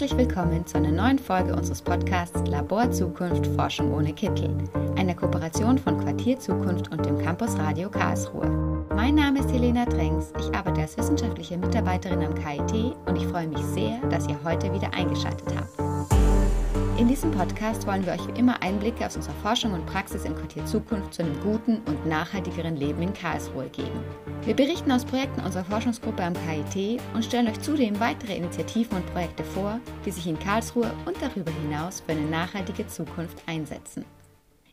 Herzlich 0.00 0.18
willkommen 0.18 0.66
zu 0.66 0.78
einer 0.78 0.92
neuen 0.92 1.18
Folge 1.18 1.54
unseres 1.54 1.82
Podcasts 1.82 2.48
Labor 2.48 2.90
Zukunft 2.90 3.46
Forschung 3.48 3.92
ohne 3.92 4.14
Kittel, 4.14 4.48
einer 4.96 5.14
Kooperation 5.14 5.76
von 5.76 5.98
Quartier 6.00 6.40
Zukunft 6.40 6.90
und 6.90 7.04
dem 7.04 7.18
Campus 7.18 7.58
Radio 7.58 7.90
Karlsruhe. 7.90 8.86
Mein 8.96 9.16
Name 9.16 9.40
ist 9.40 9.52
Helena 9.52 9.84
Drengs, 9.84 10.32
ich 10.38 10.56
arbeite 10.56 10.80
als 10.80 10.96
wissenschaftliche 10.96 11.58
Mitarbeiterin 11.58 12.24
am 12.24 12.34
KIT 12.34 12.96
und 13.04 13.16
ich 13.16 13.26
freue 13.26 13.46
mich 13.46 13.60
sehr, 13.60 14.00
dass 14.08 14.26
ihr 14.26 14.42
heute 14.42 14.72
wieder 14.72 14.90
eingeschaltet 14.94 15.54
habt. 15.54 16.10
In 16.98 17.06
diesem 17.06 17.30
Podcast 17.32 17.86
wollen 17.86 18.06
wir 18.06 18.14
euch 18.14 18.26
wie 18.26 18.40
immer 18.40 18.62
Einblicke 18.62 19.04
aus 19.04 19.16
unserer 19.16 19.34
Forschung 19.42 19.74
und 19.74 19.84
Praxis 19.84 20.24
im 20.24 20.34
Quartier 20.34 20.64
Zukunft 20.64 21.12
zu 21.12 21.24
einem 21.24 21.38
guten 21.42 21.82
und 21.84 22.06
nachhaltigeren 22.06 22.76
Leben 22.76 23.02
in 23.02 23.12
Karlsruhe 23.12 23.68
geben. 23.68 24.00
Wir 24.46 24.56
berichten 24.56 24.90
aus 24.90 25.04
Projekten 25.04 25.42
unserer 25.42 25.66
Forschungsgruppe 25.66 26.22
am 26.22 26.32
KIT 26.32 26.98
und 27.12 27.22
stellen 27.22 27.46
euch 27.46 27.60
zudem 27.60 28.00
weitere 28.00 28.36
Initiativen 28.36 28.96
und 28.96 29.06
Projekte 29.12 29.44
vor, 29.44 29.78
die 30.06 30.10
sich 30.10 30.26
in 30.26 30.38
Karlsruhe 30.38 30.90
und 31.04 31.20
darüber 31.20 31.52
hinaus 31.52 32.00
für 32.00 32.12
eine 32.12 32.22
nachhaltige 32.22 32.86
Zukunft 32.86 33.36
einsetzen. 33.46 34.06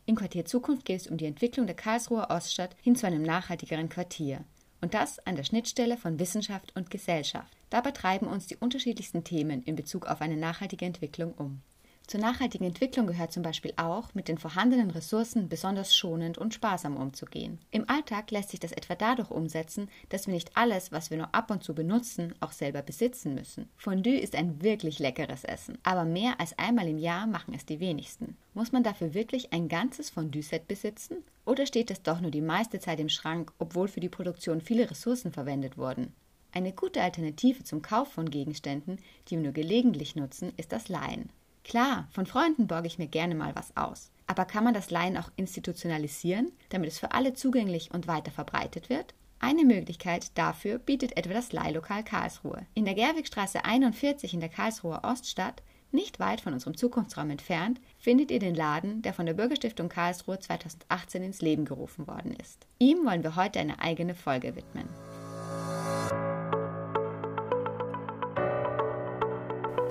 Im 0.06 0.16
Quartier 0.16 0.46
Zukunft 0.46 0.86
geht 0.86 1.02
es 1.02 1.06
um 1.06 1.18
die 1.18 1.26
Entwicklung 1.26 1.66
der 1.66 1.76
Karlsruher 1.76 2.30
Oststadt 2.30 2.76
hin 2.80 2.96
zu 2.96 3.06
einem 3.06 3.22
nachhaltigeren 3.22 3.90
Quartier. 3.90 4.42
Und 4.80 4.94
das 4.94 5.18
an 5.26 5.36
der 5.36 5.44
Schnittstelle 5.44 5.98
von 5.98 6.18
Wissenschaft 6.18 6.74
und 6.74 6.90
Gesellschaft. 6.90 7.54
Dabei 7.68 7.90
treiben 7.90 8.26
uns 8.26 8.46
die 8.46 8.56
unterschiedlichsten 8.56 9.22
Themen 9.22 9.62
in 9.64 9.76
Bezug 9.76 10.06
auf 10.06 10.22
eine 10.22 10.38
nachhaltige 10.38 10.86
Entwicklung 10.86 11.34
um. 11.34 11.60
Zur 12.08 12.20
nachhaltigen 12.20 12.66
Entwicklung 12.66 13.06
gehört 13.06 13.32
zum 13.32 13.42
Beispiel 13.42 13.74
auch, 13.76 14.14
mit 14.14 14.28
den 14.28 14.38
vorhandenen 14.38 14.90
Ressourcen 14.90 15.50
besonders 15.50 15.94
schonend 15.94 16.38
und 16.38 16.54
sparsam 16.54 16.96
umzugehen. 16.96 17.58
Im 17.70 17.86
Alltag 17.90 18.30
lässt 18.30 18.48
sich 18.48 18.60
das 18.60 18.72
etwa 18.72 18.94
dadurch 18.94 19.30
umsetzen, 19.30 19.90
dass 20.08 20.26
wir 20.26 20.32
nicht 20.32 20.56
alles, 20.56 20.90
was 20.90 21.10
wir 21.10 21.18
nur 21.18 21.34
ab 21.34 21.50
und 21.50 21.62
zu 21.62 21.74
benutzen, 21.74 22.34
auch 22.40 22.52
selber 22.52 22.80
besitzen 22.80 23.34
müssen. 23.34 23.68
Fondue 23.76 24.18
ist 24.18 24.34
ein 24.34 24.62
wirklich 24.62 24.98
leckeres 25.00 25.44
Essen, 25.44 25.76
aber 25.82 26.06
mehr 26.06 26.40
als 26.40 26.58
einmal 26.58 26.88
im 26.88 26.96
Jahr 26.96 27.26
machen 27.26 27.52
es 27.52 27.66
die 27.66 27.78
wenigsten. 27.78 28.38
Muss 28.54 28.72
man 28.72 28.82
dafür 28.82 29.12
wirklich 29.12 29.52
ein 29.52 29.68
ganzes 29.68 30.08
Fondue-Set 30.08 30.66
besitzen? 30.66 31.18
Oder 31.44 31.66
steht 31.66 31.90
es 31.90 32.00
doch 32.00 32.22
nur 32.22 32.30
die 32.30 32.40
meiste 32.40 32.80
Zeit 32.80 33.00
im 33.00 33.10
Schrank, 33.10 33.52
obwohl 33.58 33.86
für 33.86 34.00
die 34.00 34.08
Produktion 34.08 34.62
viele 34.62 34.90
Ressourcen 34.90 35.30
verwendet 35.30 35.76
wurden? 35.76 36.14
Eine 36.52 36.72
gute 36.72 37.02
Alternative 37.02 37.64
zum 37.64 37.82
Kauf 37.82 38.10
von 38.10 38.30
Gegenständen, 38.30 38.98
die 39.28 39.36
wir 39.36 39.42
nur 39.42 39.52
gelegentlich 39.52 40.16
nutzen, 40.16 40.54
ist 40.56 40.72
das 40.72 40.88
Leihen. 40.88 41.28
Klar, 41.68 42.08
von 42.12 42.24
Freunden 42.24 42.66
borge 42.66 42.86
ich 42.86 42.98
mir 42.98 43.08
gerne 43.08 43.34
mal 43.34 43.54
was 43.54 43.76
aus. 43.76 44.10
Aber 44.26 44.46
kann 44.46 44.64
man 44.64 44.72
das 44.72 44.90
Leihen 44.90 45.18
auch 45.18 45.30
institutionalisieren, 45.36 46.50
damit 46.70 46.88
es 46.88 46.98
für 46.98 47.12
alle 47.12 47.34
zugänglich 47.34 47.90
und 47.92 48.08
weiter 48.08 48.30
verbreitet 48.30 48.88
wird? 48.88 49.12
Eine 49.38 49.66
Möglichkeit 49.66 50.36
dafür 50.38 50.78
bietet 50.78 51.18
etwa 51.18 51.34
das 51.34 51.52
Leihlokal 51.52 52.02
Karlsruhe. 52.04 52.66
In 52.72 52.86
der 52.86 52.94
Gerwigstraße 52.94 53.66
41 53.66 54.32
in 54.32 54.40
der 54.40 54.48
Karlsruher 54.48 55.02
Oststadt, 55.04 55.62
nicht 55.92 56.18
weit 56.18 56.40
von 56.40 56.54
unserem 56.54 56.74
Zukunftsraum 56.74 57.28
entfernt, 57.28 57.82
findet 57.98 58.30
ihr 58.30 58.40
den 58.40 58.54
Laden, 58.54 59.02
der 59.02 59.12
von 59.12 59.26
der 59.26 59.34
Bürgerstiftung 59.34 59.90
Karlsruhe 59.90 60.38
2018 60.38 61.22
ins 61.22 61.42
Leben 61.42 61.66
gerufen 61.66 62.06
worden 62.06 62.32
ist. 62.32 62.66
Ihm 62.78 63.04
wollen 63.04 63.22
wir 63.22 63.36
heute 63.36 63.60
eine 63.60 63.78
eigene 63.78 64.14
Folge 64.14 64.56
widmen. 64.56 64.88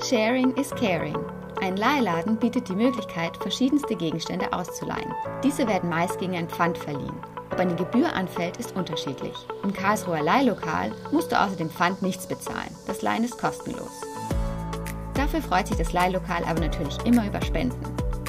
Sharing 0.04 0.56
is 0.58 0.72
caring. 0.72 1.16
Ein 1.60 1.76
Leihladen 1.76 2.38
bietet 2.38 2.70
die 2.70 2.76
Möglichkeit, 2.76 3.36
verschiedenste 3.38 3.96
Gegenstände 3.96 4.54
auszuleihen. 4.54 5.12
Diese 5.44 5.68
werden 5.68 5.90
meist 5.90 6.20
gegen 6.20 6.36
ein 6.36 6.48
Pfand 6.48 6.78
verliehen. 6.78 7.16
Ob 7.52 7.60
eine 7.60 7.76
Gebühr 7.76 8.14
anfällt, 8.14 8.58
ist 8.58 8.76
unterschiedlich. 8.76 9.36
Im 9.64 9.74
Karlsruher 9.74 10.22
Leihlokal 10.22 10.92
musst 11.12 11.32
du 11.32 11.42
außer 11.42 11.56
dem 11.56 11.72
Pfand 11.72 12.04
nichts 12.04 12.28
bezahlen. 12.28 12.70
Das 12.86 13.02
Leihen 13.02 13.24
ist 13.24 13.40
kostenlos. 13.40 14.02
Dafür 15.16 15.42
freut 15.42 15.68
sich 15.68 15.78
das 15.78 15.94
Leihlokal 15.94 16.44
aber 16.44 16.60
natürlich 16.60 17.04
immer 17.06 17.26
über 17.26 17.42
Spenden. 17.42 17.82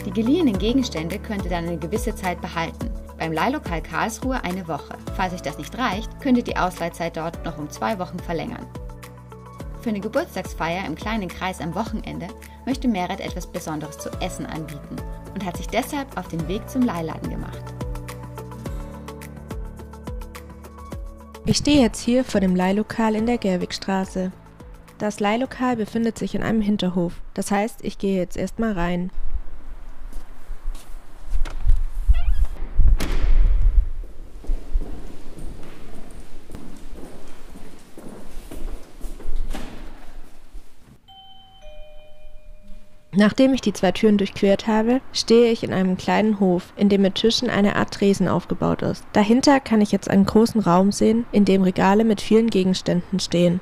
Die 0.07 0.11
geliehenen 0.11 0.58
Gegenstände 0.58 1.19
könnt 1.19 1.45
ihr 1.45 1.51
dann 1.51 1.67
eine 1.67 1.79
gewisse 1.79 2.14
Zeit 2.14 2.41
behalten. 2.41 2.91
Beim 3.19 3.33
Leihlokal 3.33 3.83
Karlsruhe 3.83 4.42
eine 4.42 4.67
Woche. 4.69 4.97
Falls 5.17 5.35
euch 5.35 5.42
das 5.42 5.58
nicht 5.58 5.77
reicht, 5.77 6.19
könnt 6.20 6.39
ihr 6.39 6.45
die 6.45 6.57
Ausleihzeit 6.57 7.19
dort 7.19 7.45
noch 7.45 7.58
um 7.58 7.69
zwei 7.69 7.98
Wochen 7.98 8.19
verlängern. 8.20 8.67
Für 9.80 9.90
eine 9.90 10.00
Geburtstagsfeier 10.00 10.84
im 10.86 10.96
kleinen 10.96 11.28
Kreis 11.28 11.61
am 11.61 11.74
Wochenende 11.74 12.28
möchte 12.66 12.89
Merit 12.89 13.20
etwas 13.20 13.46
Besonderes 13.46 13.98
zu 13.98 14.11
essen 14.20 14.44
anbieten 14.46 14.96
und 15.34 15.44
hat 15.44 15.56
sich 15.56 15.68
deshalb 15.68 16.16
auf 16.16 16.28
den 16.28 16.46
Weg 16.48 16.68
zum 16.68 16.83
Leihladen 16.83 17.30
gemacht. 17.30 17.62
Ich 21.46 21.58
stehe 21.58 21.80
jetzt 21.80 22.00
hier 22.00 22.24
vor 22.24 22.40
dem 22.40 22.55
Leihlokal 22.55 23.14
in 23.14 23.24
der 23.24 23.39
Gerwigstraße. 23.39 24.33
Das 24.98 25.20
Leihlokal 25.20 25.77
befindet 25.77 26.18
sich 26.18 26.34
in 26.34 26.42
einem 26.42 26.60
Hinterhof, 26.60 27.14
das 27.34 27.50
heißt, 27.50 27.84
ich 27.84 27.98
gehe 27.98 28.18
jetzt 28.18 28.36
erstmal 28.36 28.72
rein. 28.72 29.10
Nachdem 43.18 43.52
ich 43.52 43.61
die 43.61 43.73
zwei 43.73 43.90
Türen 43.90 44.17
durchquert 44.17 44.68
habe, 44.68 45.01
stehe 45.12 45.51
ich 45.51 45.64
in 45.64 45.73
einem 45.73 45.96
kleinen 45.96 46.39
Hof, 46.39 46.73
in 46.77 46.89
dem 46.89 47.02
mit 47.02 47.17
Tischen 47.17 47.51
eine 47.51 47.74
Art 47.74 47.92
Tresen 47.92 48.29
aufgebaut 48.29 48.83
ist. 48.83 49.05
Dahinter 49.12 49.58
kann 49.58 49.80
ich 49.80 49.90
jetzt 49.90 50.08
einen 50.08 50.24
großen 50.24 50.61
Raum 50.61 50.92
sehen, 50.92 51.27
in 51.33 51.45
dem 51.45 51.62
Regale 51.64 52.05
mit 52.05 52.20
vielen 52.20 52.48
Gegenständen 52.48 53.18
stehen. 53.18 53.58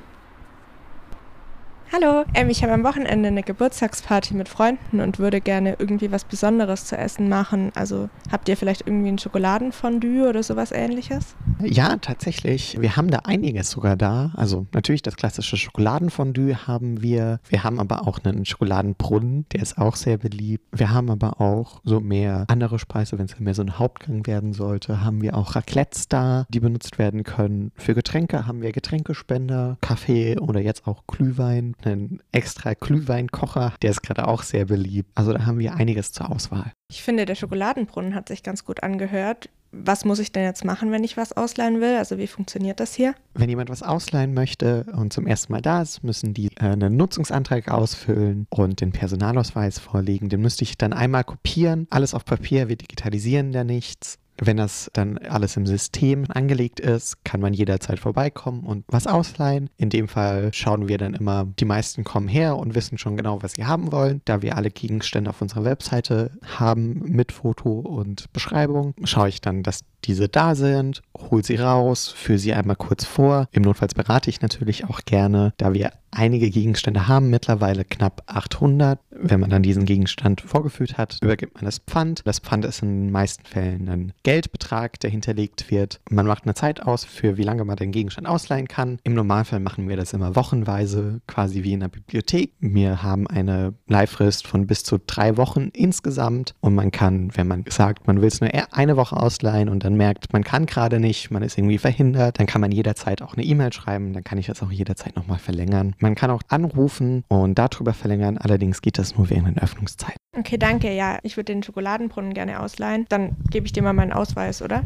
Hallo, 1.93 2.25
ähm, 2.33 2.49
ich 2.49 2.63
habe 2.63 2.73
am 2.73 2.83
Wochenende 2.83 3.29
eine 3.29 3.43
Geburtstagsparty 3.43 4.33
mit 4.33 4.49
Freunden 4.49 4.99
und 4.99 5.19
würde 5.19 5.39
gerne 5.39 5.77
irgendwie 5.79 6.11
was 6.11 6.25
Besonderes 6.25 6.83
zu 6.85 6.97
essen 6.97 7.29
machen. 7.29 7.71
Also 7.75 8.09
habt 8.29 8.49
ihr 8.49 8.57
vielleicht 8.57 8.85
irgendwie 8.85 9.07
ein 9.07 9.17
Schokoladenfondue 9.17 10.27
oder 10.27 10.43
sowas 10.43 10.73
ähnliches? 10.73 11.37
Ja, 11.63 11.95
tatsächlich. 11.95 12.77
Wir 12.81 12.97
haben 12.97 13.09
da 13.09 13.19
einiges 13.19 13.71
sogar 13.71 13.95
da. 13.95 14.31
Also 14.35 14.67
natürlich 14.73 15.01
das 15.01 15.15
klassische 15.15 15.55
Schokoladenfondue 15.55 16.67
haben 16.67 17.01
wir. 17.01 17.39
Wir 17.47 17.63
haben 17.63 17.79
aber 17.79 18.05
auch 18.05 18.19
einen 18.21 18.45
Schokoladenbrunnen, 18.45 19.45
der 19.53 19.61
ist 19.61 19.77
auch 19.77 19.95
sehr 19.95 20.17
beliebt. 20.17 20.65
Wir 20.73 20.91
haben 20.91 21.09
aber 21.09 21.39
auch 21.39 21.79
so 21.85 22.01
mehr 22.01 22.45
andere 22.49 22.79
Speise, 22.79 23.17
wenn 23.17 23.25
es 23.25 23.39
mehr 23.39 23.53
so 23.53 23.61
ein 23.61 23.79
Hauptgang 23.79 24.27
werden 24.27 24.51
sollte, 24.51 25.05
haben 25.05 25.21
wir 25.21 25.37
auch 25.37 25.55
Raclettes 25.55 26.09
da, 26.09 26.45
die 26.49 26.59
benutzt 26.59 26.99
werden 26.99 27.23
können. 27.23 27.71
Für 27.75 27.95
Getränke 27.95 28.45
haben 28.45 28.61
wir 28.61 28.73
Getränkespender, 28.73 29.77
Kaffee 29.79 30.37
oder 30.37 30.59
jetzt 30.59 30.85
auch 30.85 31.07
Glühwein 31.07 31.75
einen 31.85 32.21
extra 32.31 32.73
Glühweinkocher, 32.73 33.73
der 33.81 33.91
ist 33.91 34.01
gerade 34.01 34.27
auch 34.27 34.43
sehr 34.43 34.65
beliebt. 34.65 35.09
Also 35.15 35.33
da 35.33 35.45
haben 35.45 35.59
wir 35.59 35.75
einiges 35.75 36.11
zur 36.11 36.31
Auswahl. 36.31 36.71
Ich 36.89 37.03
finde, 37.03 37.25
der 37.25 37.35
Schokoladenbrunnen 37.35 38.15
hat 38.15 38.27
sich 38.27 38.43
ganz 38.43 38.65
gut 38.65 38.83
angehört. 38.83 39.49
Was 39.71 40.05
muss 40.05 40.19
ich 40.19 40.31
denn 40.31 40.43
jetzt 40.43 40.63
machen, 40.63 40.91
wenn 40.91 41.03
ich 41.03 41.17
was 41.17 41.33
ausleihen 41.33 41.81
will? 41.81 41.97
Also 41.97 42.17
wie 42.17 42.27
funktioniert 42.27 42.79
das 42.79 42.93
hier? 42.93 43.15
Wenn 43.33 43.49
jemand 43.49 43.69
was 43.69 43.83
ausleihen 43.83 44.33
möchte 44.33 44.85
und 44.95 45.11
zum 45.11 45.27
ersten 45.27 45.51
Mal 45.51 45.61
da 45.61 45.81
ist, 45.81 46.03
müssen 46.03 46.33
die 46.33 46.47
äh, 46.55 46.67
einen 46.67 46.95
Nutzungsantrag 46.95 47.69
ausfüllen 47.69 48.47
und 48.49 48.79
den 48.79 48.91
Personalausweis 48.91 49.77
vorlegen. 49.77 50.29
Den 50.29 50.41
müsste 50.41 50.63
ich 50.63 50.77
dann 50.77 50.93
einmal 50.93 51.25
kopieren. 51.25 51.87
Alles 51.89 52.13
auf 52.13 52.23
Papier, 52.23 52.69
wir 52.69 52.77
digitalisieren 52.77 53.51
da 53.51 53.63
nichts. 53.65 54.19
Wenn 54.39 54.57
das 54.57 54.89
dann 54.93 55.17
alles 55.17 55.57
im 55.57 55.65
System 55.65 56.25
angelegt 56.29 56.79
ist, 56.79 57.23
kann 57.23 57.41
man 57.41 57.53
jederzeit 57.53 57.99
vorbeikommen 57.99 58.63
und 58.63 58.85
was 58.87 59.07
ausleihen. 59.07 59.69
In 59.77 59.89
dem 59.89 60.07
Fall 60.07 60.51
schauen 60.53 60.87
wir 60.87 60.97
dann 60.97 61.13
immer, 61.13 61.47
die 61.59 61.65
meisten 61.65 62.03
kommen 62.03 62.27
her 62.27 62.57
und 62.57 62.75
wissen 62.75 62.97
schon 62.97 63.17
genau, 63.17 63.41
was 63.41 63.53
sie 63.53 63.65
haben 63.65 63.91
wollen. 63.91 64.21
Da 64.25 64.41
wir 64.41 64.55
alle 64.55 64.69
Gegenstände 64.69 65.29
auf 65.29 65.41
unserer 65.41 65.63
Webseite 65.63 66.31
haben 66.43 67.01
mit 67.05 67.31
Foto 67.31 67.79
und 67.79 68.31
Beschreibung, 68.33 68.93
schaue 69.03 69.29
ich 69.29 69.41
dann, 69.41 69.63
dass 69.63 69.81
diese 70.05 70.29
da 70.29 70.55
sind, 70.55 71.01
hol 71.17 71.43
sie 71.43 71.55
raus, 71.55 72.13
führe 72.15 72.39
sie 72.39 72.53
einmal 72.53 72.75
kurz 72.75 73.05
vor. 73.05 73.47
Im 73.51 73.63
Notfall 73.63 73.89
berate 73.95 74.29
ich 74.29 74.41
natürlich 74.41 74.85
auch 74.85 75.01
gerne, 75.05 75.53
da 75.57 75.73
wir 75.73 75.91
einige 76.11 76.49
Gegenstände 76.49 77.07
haben, 77.07 77.29
mittlerweile 77.29 77.85
knapp 77.85 78.23
800. 78.27 78.99
Wenn 79.11 79.39
man 79.39 79.49
dann 79.49 79.63
diesen 79.63 79.85
Gegenstand 79.85 80.41
vorgeführt 80.41 80.97
hat, 80.97 81.17
übergibt 81.21 81.55
man 81.55 81.65
das 81.65 81.79
Pfand. 81.79 82.21
Das 82.25 82.39
Pfand 82.39 82.65
ist 82.65 82.81
in 82.81 83.05
den 83.05 83.11
meisten 83.11 83.45
Fällen 83.45 83.89
ein 83.89 84.13
Geldbetrag, 84.23 84.99
der 84.99 85.09
hinterlegt 85.09 85.69
wird. 85.71 85.99
Man 86.09 86.27
macht 86.27 86.43
eine 86.43 86.53
Zeit 86.53 86.81
aus, 86.81 87.03
für 87.03 87.37
wie 87.37 87.43
lange 87.43 87.65
man 87.65 87.77
den 87.77 87.91
Gegenstand 87.91 88.27
ausleihen 88.27 88.67
kann. 88.67 88.99
Im 89.03 89.13
Normalfall 89.13 89.59
machen 89.59 89.89
wir 89.89 89.97
das 89.97 90.13
immer 90.13 90.35
wochenweise, 90.35 91.21
quasi 91.27 91.63
wie 91.63 91.73
in 91.73 91.81
der 91.81 91.87
Bibliothek. 91.87 92.51
Wir 92.59 93.03
haben 93.03 93.27
eine 93.27 93.73
Leihfrist 93.87 94.47
von 94.47 94.67
bis 94.67 94.83
zu 94.83 94.99
drei 95.05 95.37
Wochen 95.37 95.69
insgesamt 95.73 96.53
und 96.61 96.75
man 96.75 96.91
kann, 96.91 97.35
wenn 97.35 97.47
man 97.47 97.65
sagt, 97.69 98.07
man 98.07 98.21
will 98.21 98.27
es 98.27 98.41
nur 98.41 98.49
eine 98.71 98.97
Woche 98.97 99.17
ausleihen 99.17 99.69
und 99.69 99.83
dann 99.87 99.95
merkt, 99.95 100.33
man 100.33 100.43
kann 100.43 100.65
gerade 100.65 100.99
nicht, 100.99 101.31
man 101.31 101.43
ist 101.43 101.57
irgendwie 101.57 101.77
verhindert, 101.77 102.39
dann 102.39 102.45
kann 102.45 102.59
man 102.59 102.73
jederzeit 102.73 103.21
auch 103.21 103.35
eine 103.35 103.45
E-Mail 103.45 103.71
schreiben, 103.71 104.11
dann 104.11 104.23
kann 104.23 104.37
ich 104.37 104.47
das 104.47 104.61
auch 104.61 104.69
jederzeit 104.69 105.15
nochmal 105.15 105.39
verlängern. 105.39 105.95
Man 105.99 106.13
kann 106.13 106.29
auch 106.29 106.41
anrufen 106.49 107.23
und 107.29 107.57
darüber 107.57 107.93
verlängern, 107.93 108.37
allerdings 108.37 108.81
geht 108.81 108.97
das 108.97 109.15
nur 109.15 109.29
während 109.29 109.55
der 109.55 109.63
Öffnungszeit. 109.63 110.17
Okay, 110.37 110.57
danke. 110.57 110.93
Ja, 110.93 111.19
ich 111.23 111.37
würde 111.37 111.53
den 111.53 111.63
Schokoladenbrunnen 111.63 112.33
gerne 112.33 112.59
ausleihen. 112.59 113.05
Dann 113.07 113.37
gebe 113.49 113.65
ich 113.65 113.71
dir 113.71 113.81
mal 113.81 113.93
meinen 113.93 114.11
Ausweis, 114.11 114.61
oder? 114.61 114.83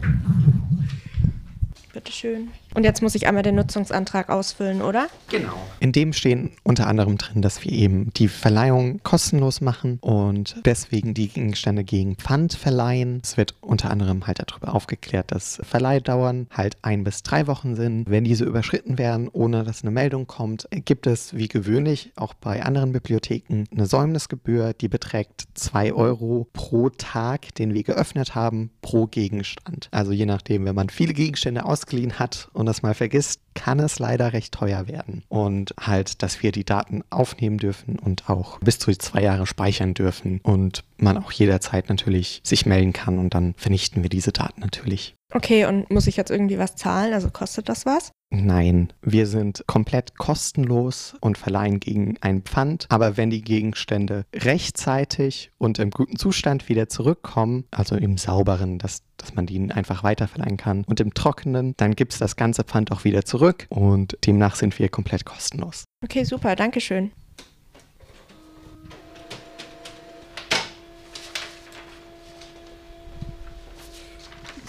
Bitteschön. 1.93 2.49
Und 2.73 2.83
jetzt 2.83 3.01
muss 3.01 3.15
ich 3.15 3.27
einmal 3.27 3.43
den 3.43 3.55
Nutzungsantrag 3.55 4.29
ausfüllen, 4.29 4.81
oder? 4.81 5.07
Genau. 5.29 5.53
In 5.79 5.91
dem 5.91 6.13
stehen 6.13 6.51
unter 6.63 6.87
anderem 6.87 7.17
drin, 7.17 7.41
dass 7.41 7.63
wir 7.63 7.71
eben 7.71 8.11
die 8.13 8.27
Verleihung 8.27 9.01
kostenlos 9.03 9.59
machen 9.61 9.97
und 10.01 10.55
deswegen 10.65 11.13
die 11.13 11.27
Gegenstände 11.27 11.83
gegen 11.83 12.15
Pfand 12.15 12.53
verleihen. 12.53 13.19
Es 13.23 13.35
wird 13.35 13.55
unter 13.61 13.91
anderem 13.91 14.25
halt 14.25 14.41
darüber 14.45 14.73
aufgeklärt, 14.73 15.31
dass 15.31 15.59
Verleihdauern 15.63 16.47
halt 16.51 16.77
ein 16.81 17.03
bis 17.03 17.23
drei 17.23 17.47
Wochen 17.47 17.75
sind. 17.75 18.09
Wenn 18.09 18.23
diese 18.23 18.45
überschritten 18.45 18.97
werden, 18.97 19.29
ohne 19.31 19.63
dass 19.63 19.81
eine 19.81 19.91
Meldung 19.91 20.27
kommt, 20.27 20.67
gibt 20.71 21.07
es 21.07 21.35
wie 21.35 21.47
gewöhnlich 21.47 22.11
auch 22.15 22.33
bei 22.33 22.63
anderen 22.63 22.93
Bibliotheken 22.93 23.65
eine 23.71 23.85
Säumnisgebühr, 23.85 24.73
die 24.73 24.87
beträgt 24.87 25.45
zwei 25.53 25.93
Euro 25.93 26.47
pro 26.53 26.89
Tag, 26.89 27.53
den 27.55 27.73
wir 27.73 27.83
geöffnet 27.83 28.35
haben, 28.35 28.71
pro 28.81 29.07
Gegenstand. 29.07 29.89
Also 29.91 30.11
je 30.13 30.25
nachdem, 30.25 30.65
wenn 30.65 30.75
man 30.75 30.89
viele 30.89 31.13
Gegenstände 31.13 31.65
ausgeliehen 31.65 32.19
hat 32.19 32.49
und 32.53 32.60
das 32.65 32.81
mal 32.81 32.93
vergisst, 32.93 33.41
kann 33.53 33.79
es 33.79 33.99
leider 33.99 34.33
recht 34.33 34.53
teuer 34.53 34.87
werden. 34.87 35.23
Und 35.29 35.73
halt, 35.79 36.23
dass 36.23 36.41
wir 36.43 36.51
die 36.51 36.65
Daten 36.65 37.03
aufnehmen 37.09 37.57
dürfen 37.57 37.99
und 37.99 38.29
auch 38.29 38.59
bis 38.59 38.79
zu 38.79 38.91
zwei 38.97 39.21
Jahre 39.21 39.47
speichern 39.47 39.93
dürfen 39.93 40.39
und 40.43 40.83
man 40.97 41.17
auch 41.17 41.31
jederzeit 41.31 41.89
natürlich 41.89 42.41
sich 42.43 42.65
melden 42.65 42.93
kann 42.93 43.19
und 43.19 43.33
dann 43.33 43.53
vernichten 43.57 44.03
wir 44.03 44.09
diese 44.09 44.31
Daten 44.31 44.61
natürlich. 44.61 45.15
Okay, 45.33 45.65
und 45.65 45.89
muss 45.89 46.07
ich 46.07 46.17
jetzt 46.17 46.31
irgendwie 46.31 46.59
was 46.59 46.75
zahlen? 46.75 47.13
Also 47.13 47.29
kostet 47.29 47.69
das 47.69 47.85
was? 47.85 48.11
Nein, 48.33 48.93
wir 49.01 49.27
sind 49.27 49.65
komplett 49.67 50.17
kostenlos 50.17 51.15
und 51.19 51.37
verleihen 51.37 51.81
gegen 51.81 52.15
ein 52.21 52.43
Pfand. 52.43 52.85
Aber 52.89 53.17
wenn 53.17 53.29
die 53.29 53.41
Gegenstände 53.41 54.25
rechtzeitig 54.33 55.51
und 55.57 55.79
im 55.79 55.91
guten 55.91 56.15
Zustand 56.15 56.69
wieder 56.69 56.87
zurückkommen, 56.87 57.65
also 57.71 57.97
im 57.97 58.17
sauberen, 58.17 58.79
dass, 58.79 59.03
dass 59.17 59.35
man 59.35 59.45
die 59.47 59.69
einfach 59.71 60.03
weiterverleihen 60.03 60.55
kann, 60.55 60.85
und 60.85 61.01
im 61.01 61.13
trockenen, 61.13 61.73
dann 61.75 61.93
gibt 61.93 62.13
es 62.13 62.19
das 62.19 62.37
ganze 62.37 62.63
Pfand 62.63 62.93
auch 62.93 63.03
wieder 63.03 63.25
zurück 63.25 63.67
und 63.69 64.17
demnach 64.25 64.55
sind 64.55 64.79
wir 64.79 64.87
komplett 64.87 65.25
kostenlos. 65.25 65.83
Okay, 66.03 66.23
super, 66.23 66.55
danke 66.55 66.79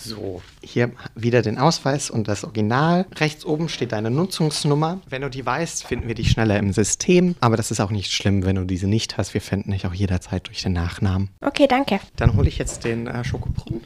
So, 0.05 0.43
hier 0.63 0.91
wieder 1.15 1.43
den 1.43 1.59
Ausweis 1.59 2.11
und 2.11 2.27
das 2.27 2.43
Original. 2.43 3.07
Rechts 3.15 3.45
oben 3.45 3.69
steht 3.69 3.93
deine 3.93 4.11
Nutzungsnummer. 4.11 5.01
Wenn 5.09 5.23
du 5.23 5.31
die 5.31 5.47
weißt, 5.47 5.87
finden 5.87 6.09
wir 6.09 6.17
dich 6.17 6.31
schneller 6.31 6.59
im 6.59 6.73
System. 6.73 7.37
Aber 7.41 7.57
das 7.57 7.71
ist 7.71 7.79
auch 7.79 7.91
nicht 7.91 8.11
schlimm, 8.11 8.45
wenn 8.45 8.57
du 8.57 8.65
diese 8.65 8.89
nicht 8.89 9.17
hast. 9.17 9.33
Wir 9.33 9.41
finden 9.41 9.71
dich 9.71 9.87
auch 9.87 9.95
jederzeit 9.95 10.49
durch 10.49 10.63
den 10.63 10.73
Nachnamen. 10.73 11.29
Okay, 11.41 11.69
danke. 11.69 12.01
Dann 12.17 12.35
hole 12.37 12.49
ich 12.49 12.59
jetzt 12.59 12.83
den 12.83 13.07
äh, 13.07 13.23
Schokobrunnen. 13.23 13.83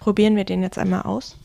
Probieren 0.00 0.34
wir 0.34 0.44
den 0.44 0.62
jetzt 0.62 0.78
einmal 0.78 1.02
aus? 1.02 1.36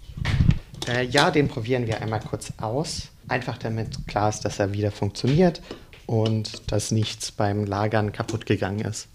Äh, 0.88 1.06
ja, 1.06 1.30
den 1.30 1.50
probieren 1.50 1.86
wir 1.86 2.02
einmal 2.02 2.22
kurz 2.22 2.52
aus. 2.60 3.10
Einfach 3.28 3.60
damit 3.60 4.08
klar 4.08 4.30
ist, 4.30 4.42
dass 4.42 4.58
er 4.58 4.74
wieder 4.74 4.90
funktioniert 4.90 5.62
und 6.08 6.72
dass 6.72 6.90
nichts 6.90 7.32
beim 7.32 7.66
Lagern 7.66 8.12
kaputt 8.12 8.48
gegangen 8.48 8.80
ist. 8.80 9.08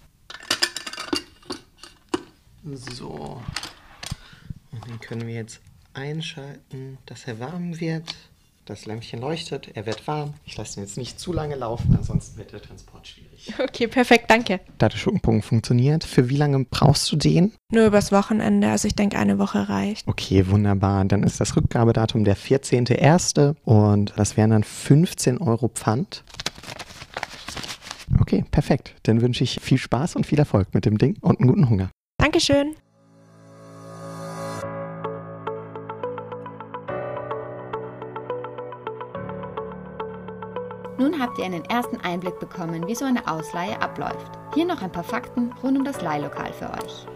So. 2.63 3.41
Und 4.71 4.87
den 4.87 4.99
können 4.99 5.27
wir 5.27 5.33
jetzt 5.33 5.61
einschalten, 5.93 6.97
dass 7.05 7.25
er 7.25 7.39
warm 7.39 7.79
wird. 7.79 8.15
Das 8.65 8.85
Lämpchen 8.85 9.19
leuchtet, 9.19 9.69
er 9.75 9.87
wird 9.87 10.07
warm. 10.07 10.35
Ich 10.45 10.55
lasse 10.55 10.79
ihn 10.79 10.83
jetzt 10.83 10.95
nicht 10.95 11.19
zu 11.19 11.33
lange 11.33 11.55
laufen, 11.55 11.95
ansonsten 11.97 12.37
wird 12.37 12.53
der 12.53 12.61
Transport 12.61 13.07
schwierig. 13.07 13.51
Okay, 13.59 13.87
perfekt, 13.87 14.29
danke. 14.29 14.59
Da 14.77 14.87
der 14.87 14.97
Schuppenpunkt 14.97 15.43
funktioniert, 15.43 16.03
für 16.03 16.29
wie 16.29 16.37
lange 16.37 16.63
brauchst 16.69 17.11
du 17.11 17.15
den? 17.15 17.53
Nur 17.71 17.87
übers 17.87 18.11
Wochenende, 18.11 18.69
also 18.69 18.87
ich 18.87 18.95
denke, 18.95 19.17
eine 19.17 19.39
Woche 19.39 19.67
reicht. 19.67 20.07
Okay, 20.07 20.47
wunderbar. 20.47 21.03
Dann 21.05 21.23
ist 21.23 21.41
das 21.41 21.55
Rückgabedatum 21.55 22.23
der 22.23 22.37
14.01. 22.37 23.55
und 23.63 24.13
das 24.15 24.37
wären 24.37 24.51
dann 24.51 24.63
15 24.63 25.39
Euro 25.39 25.67
Pfand. 25.67 26.23
Okay, 28.19 28.45
perfekt. 28.51 28.93
Dann 29.03 29.21
wünsche 29.21 29.43
ich 29.43 29.59
viel 29.59 29.79
Spaß 29.79 30.15
und 30.15 30.27
viel 30.27 30.37
Erfolg 30.37 30.73
mit 30.73 30.85
dem 30.85 30.97
Ding 30.99 31.17
und 31.21 31.39
einen 31.39 31.49
guten 31.49 31.67
Hunger. 31.69 31.89
Dankeschön. 32.21 32.75
Nun 40.99 41.19
habt 41.19 41.39
ihr 41.39 41.45
einen 41.45 41.65
ersten 41.65 41.97
Einblick 42.01 42.39
bekommen, 42.39 42.85
wie 42.85 42.93
so 42.93 43.05
eine 43.05 43.27
Ausleihe 43.27 43.81
abläuft. 43.81 44.37
Hier 44.53 44.65
noch 44.65 44.83
ein 44.83 44.91
paar 44.91 45.03
Fakten 45.03 45.51
rund 45.63 45.79
um 45.79 45.83
das 45.83 45.99
Leihlokal 46.03 46.53
für 46.53 46.69
euch. 46.69 47.07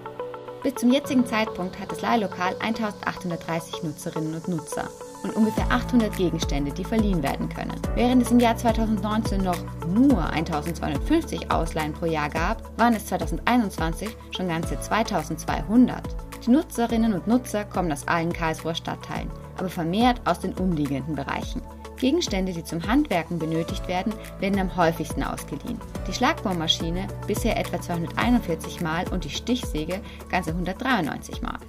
Bis 0.65 0.73
zum 0.73 0.91
jetzigen 0.91 1.27
Zeitpunkt 1.27 1.79
hat 1.79 1.91
das 1.91 2.01
Leihlokal 2.01 2.55
1830 2.59 3.83
Nutzerinnen 3.83 4.33
und 4.33 4.47
Nutzer 4.47 4.89
und 5.21 5.35
ungefähr 5.35 5.69
800 5.69 6.17
Gegenstände, 6.17 6.71
die 6.71 6.83
verliehen 6.83 7.21
werden 7.21 7.49
können. 7.49 7.79
Während 7.93 8.23
es 8.23 8.31
im 8.31 8.39
Jahr 8.39 8.57
2019 8.57 9.43
noch 9.43 9.59
nur 9.87 10.27
1250 10.27 11.51
Ausleihen 11.51 11.93
pro 11.93 12.07
Jahr 12.07 12.31
gab, 12.31 12.63
waren 12.79 12.95
es 12.95 13.05
2021 13.05 14.17
schon 14.31 14.47
ganze 14.47 14.79
2200. 14.79 16.01
Die 16.43 16.49
Nutzerinnen 16.49 17.13
und 17.13 17.27
Nutzer 17.27 17.65
kommen 17.65 17.91
aus 17.91 18.07
allen 18.07 18.33
Karlsruher 18.33 18.73
Stadtteilen, 18.73 19.29
aber 19.59 19.69
vermehrt 19.69 20.19
aus 20.25 20.39
den 20.39 20.55
umliegenden 20.55 21.13
Bereichen. 21.13 21.61
Gegenstände, 21.97 22.53
die 22.53 22.63
zum 22.63 22.85
Handwerken 22.85 23.39
benötigt 23.39 23.87
werden, 23.87 24.13
werden 24.39 24.59
am 24.59 24.75
häufigsten 24.75 25.23
ausgeliehen. 25.23 25.79
Die 26.07 26.13
Schlagbohrmaschine 26.13 27.07
bisher 27.27 27.57
etwa 27.57 27.81
241 27.81 28.81
Mal 28.81 29.07
und 29.09 29.23
die 29.23 29.29
Stichsäge 29.29 30.01
ganze 30.29 30.51
193 30.51 31.41
Mal. 31.41 31.59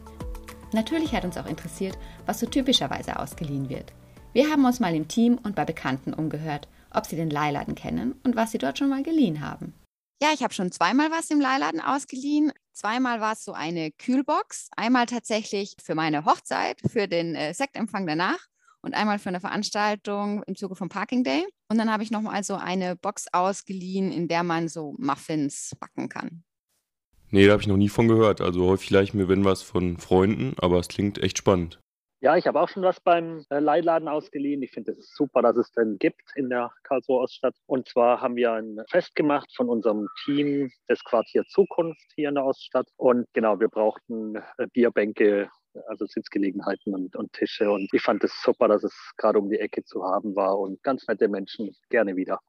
Natürlich 0.73 1.15
hat 1.15 1.25
uns 1.25 1.39
auch 1.39 1.47
interessiert, 1.47 1.97
was 2.27 2.41
so 2.41 2.47
typischerweise 2.47 3.19
ausgeliehen 3.19 3.69
wird. 3.69 3.93
Wir 4.33 4.51
haben 4.51 4.65
uns 4.65 4.81
mal 4.81 4.95
im 4.95 5.09
Team 5.09 5.39
und 5.43 5.55
bei 5.55 5.65
Bekannten 5.65 6.13
umgehört, 6.13 6.69
ob 6.93 7.07
sie 7.07 7.17
den 7.17 7.31
Leihladen 7.31 7.75
kennen 7.75 8.21
und 8.25 8.37
was 8.37 8.51
sie 8.51 8.59
dort 8.59 8.79
schon 8.79 8.89
mal 8.89 9.03
geliehen 9.03 9.41
haben. 9.41 9.75
Ja, 10.21 10.29
ich 10.35 10.43
habe 10.43 10.55
schon 10.55 10.73
zweimal 10.73 11.11
was 11.11 11.31
im 11.31 11.41
Leihladen 11.41 11.81
ausgeliehen. 11.81 12.53
Zweimal 12.73 13.21
war 13.21 13.35
es 13.35 13.45
so 13.45 13.53
eine 13.53 13.93
Kühlbox. 13.93 14.71
Einmal 14.77 15.07
tatsächlich 15.07 15.77
für 15.83 15.95
meine 15.95 16.25
Hochzeit, 16.25 16.81
für 16.91 17.07
den 17.07 17.35
äh, 17.35 17.55
Sektempfang 17.55 18.07
danach 18.07 18.39
und 18.87 18.95
einmal 18.95 19.19
für 19.19 19.29
eine 19.29 19.41
Veranstaltung 19.41 20.43
im 20.47 20.55
Zuge 20.55 20.77
vom 20.77 20.89
Parking 20.89 21.25
Day. 21.25 21.45
Und 21.69 21.77
dann 21.77 21.93
habe 21.93 22.05
ich 22.05 22.13
nochmal 22.13 22.45
so 22.45 22.55
eine 22.55 22.95
Box 22.95 23.27
ausgeliehen, 23.33 24.13
in 24.13 24.29
der 24.29 24.45
man 24.45 24.69
so 24.69 24.95
Muffins 24.99 25.77
backen 25.81 26.09
kann. 26.09 26.45
Nee, 27.31 27.47
da 27.47 27.53
habe 27.53 27.63
ich 27.63 27.69
noch 27.69 27.77
nie 27.77 27.89
von 27.89 28.07
gehört. 28.07 28.41
Also 28.41 28.67
häufig 28.67 28.91
leih 28.91 29.03
ich 29.03 29.13
mir, 29.13 29.29
wenn 29.29 29.45
was, 29.45 29.61
von 29.63 29.99
Freunden, 29.99 30.55
aber 30.59 30.79
es 30.79 30.87
klingt 30.87 31.19
echt 31.19 31.37
spannend. 31.37 31.81
Ja, 32.21 32.37
ich 32.37 32.47
habe 32.47 32.61
auch 32.61 32.69
schon 32.69 32.83
was 32.83 32.99
beim 33.01 33.45
äh, 33.51 33.59
Leihladen 33.59 34.09
ausgeliehen. 34.09 34.63
Ich 34.63 34.71
finde 34.71 34.93
es 34.93 35.13
super, 35.15 35.43
dass 35.43 35.57
es 35.57 35.71
den 35.73 35.99
gibt 35.99 36.23
in 36.35 36.49
der 36.49 36.73
Karlsruher 36.85 37.21
Oststadt. 37.23 37.55
Und 37.67 37.89
zwar 37.89 38.21
haben 38.21 38.37
wir 38.37 38.53
ein 38.53 38.81
Fest 38.89 39.15
gemacht 39.17 39.53
von 39.55 39.69
unserem 39.69 40.09
Team 40.25 40.71
des 40.89 41.05
Quartier 41.05 41.45
Zukunft 41.45 42.07
hier 42.15 42.31
in 42.31 42.37
der 42.37 42.45
Oststadt. 42.45 42.87
Und 42.97 43.27
genau, 43.35 43.61
wir 43.61 43.69
brauchten 43.69 44.37
äh, 44.37 44.67
Bierbänke 44.73 45.51
also 45.89 46.07
Sitzgelegenheiten 46.07 46.95
und, 46.95 47.17
und 47.17 47.33
Tische. 47.33 47.71
Und 47.71 47.93
ich 47.93 48.03
fand 48.03 48.25
es 48.25 48.43
super, 48.43 48.69
dass 48.69 48.85
es 48.85 49.13
gerade 49.17 49.39
um 49.39 49.51
die 49.51 49.59
Ecke 49.59 49.85
zu 49.85 50.03
haben 50.05 50.35
war 50.37 50.59
und 50.59 50.83
ganz 50.83 51.07
nette 51.07 51.29
Menschen 51.29 51.75
gerne 51.91 52.17
wieder. 52.17 52.41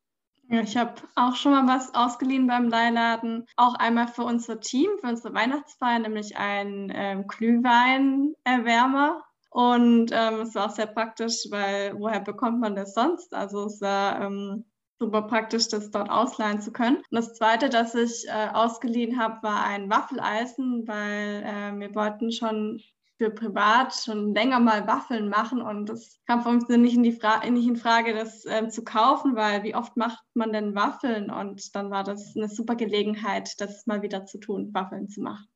Ja, 0.50 0.62
ich 0.62 0.77
habe 0.77 0.93
auch 1.15 1.36
schon 1.36 1.51
mal 1.51 1.67
was 1.67 1.93
ausgeliehen 1.93 2.48
beim 2.48 2.69
Leihladen. 2.69 3.46
Auch 3.57 3.75
einmal 3.75 4.07
für 4.07 4.24
unser 4.24 4.62
Team, 4.62 4.89
für 5.01 5.07
unsere 5.07 5.34
Weihnachtsfeier, 5.34 6.00
nämlich 6.00 6.38
ein 6.38 6.91
ähm, 6.96 7.27
Glühweinerwärmer. 7.27 9.24
Und 9.50 10.12
ähm, 10.13 10.41
es 10.41 10.55
war 10.55 10.67
auch 10.67 10.75
sehr 10.75 10.88
praktisch, 10.88 11.48
weil 11.50 12.00
woher 12.00 12.22
bekommt 12.22 12.62
man 12.62 12.75
das 12.75 12.93
sonst? 12.93 13.34
Also 13.34 13.65
es 13.65 13.81
war 13.81 14.22
ähm, 14.22 14.63
super 15.00 15.24
praktisch, 15.24 15.67
das 15.67 15.91
dort 15.91 16.10
ausleihen 16.10 16.62
zu 16.62 16.72
können. 16.72 16.98
Und 16.98 17.05
das 17.12 17.34
Zweite, 17.34 17.67
das 17.69 17.93
ich 17.96 18.25
äh, 18.27 18.48
ausgeliehen 18.53 19.19
habe, 19.19 19.43
war 19.43 19.65
ein 19.65 19.89
Waffeleisen, 19.89 20.88
weil 20.88 21.43
äh, 21.43 21.79
wir 21.79 21.93
wollten 21.93 22.31
schon 22.31 22.81
für 23.17 23.31
privat 23.31 23.93
schon 23.95 24.33
länger 24.33 24.59
mal 24.59 24.88
Waffeln 24.88 25.29
machen 25.29 25.62
und 25.62 25.89
das 25.89 26.19
kam 26.27 26.43
für 26.43 26.50
uns 26.50 26.67
nicht 26.69 26.95
in, 26.95 27.03
die 27.03 27.12
Fra 27.12 27.43
nicht 27.47 27.67
in 27.67 27.75
Frage, 27.75 28.13
das 28.13 28.45
ähm, 28.45 28.69
zu 28.69 28.83
kaufen, 28.83 29.36
weil 29.36 29.63
wie 29.63 29.75
oft 29.75 29.97
macht 29.97 30.24
man 30.33 30.53
denn 30.53 30.75
Waffeln 30.75 31.31
und 31.31 31.75
dann 31.75 31.89
war 31.89 32.03
das 32.03 32.36
eine 32.36 32.47
super 32.47 32.75
Gelegenheit, 32.75 33.59
das 33.59 33.88
mal 33.88 34.01
wieder 34.01 34.25
zu 34.25 34.38
tun, 34.38 34.74
Waffeln 34.74 35.09
zu 35.09 35.21
machen. 35.21 35.47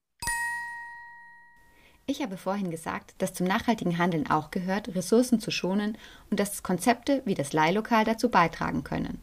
Ich 2.08 2.22
habe 2.22 2.36
vorhin 2.36 2.72
gesagt, 2.72 3.14
dass 3.20 3.34
zum 3.34 3.48
nachhaltigen 3.48 3.98
Handeln 3.98 4.30
auch 4.30 4.52
gehört, 4.52 4.94
Ressourcen 4.96 5.40
zu 5.40 5.52
schonen 5.52 5.98
und 6.30 6.40
dass 6.40 6.64
Konzepte 6.64 7.22
wie 7.26 7.36
das 7.36 7.54
Leihlokal 7.54 8.04
dazu 8.04 8.30
beitragen 8.30 8.84
können. 8.84 9.22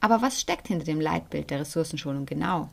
Aber 0.00 0.20
was 0.20 0.40
steckt 0.40 0.68
hinter 0.68 0.84
dem 0.84 1.00
Leitbild 1.00 1.50
der 1.50 1.60
Ressourcenschonung 1.60 2.26
genau? 2.26 2.68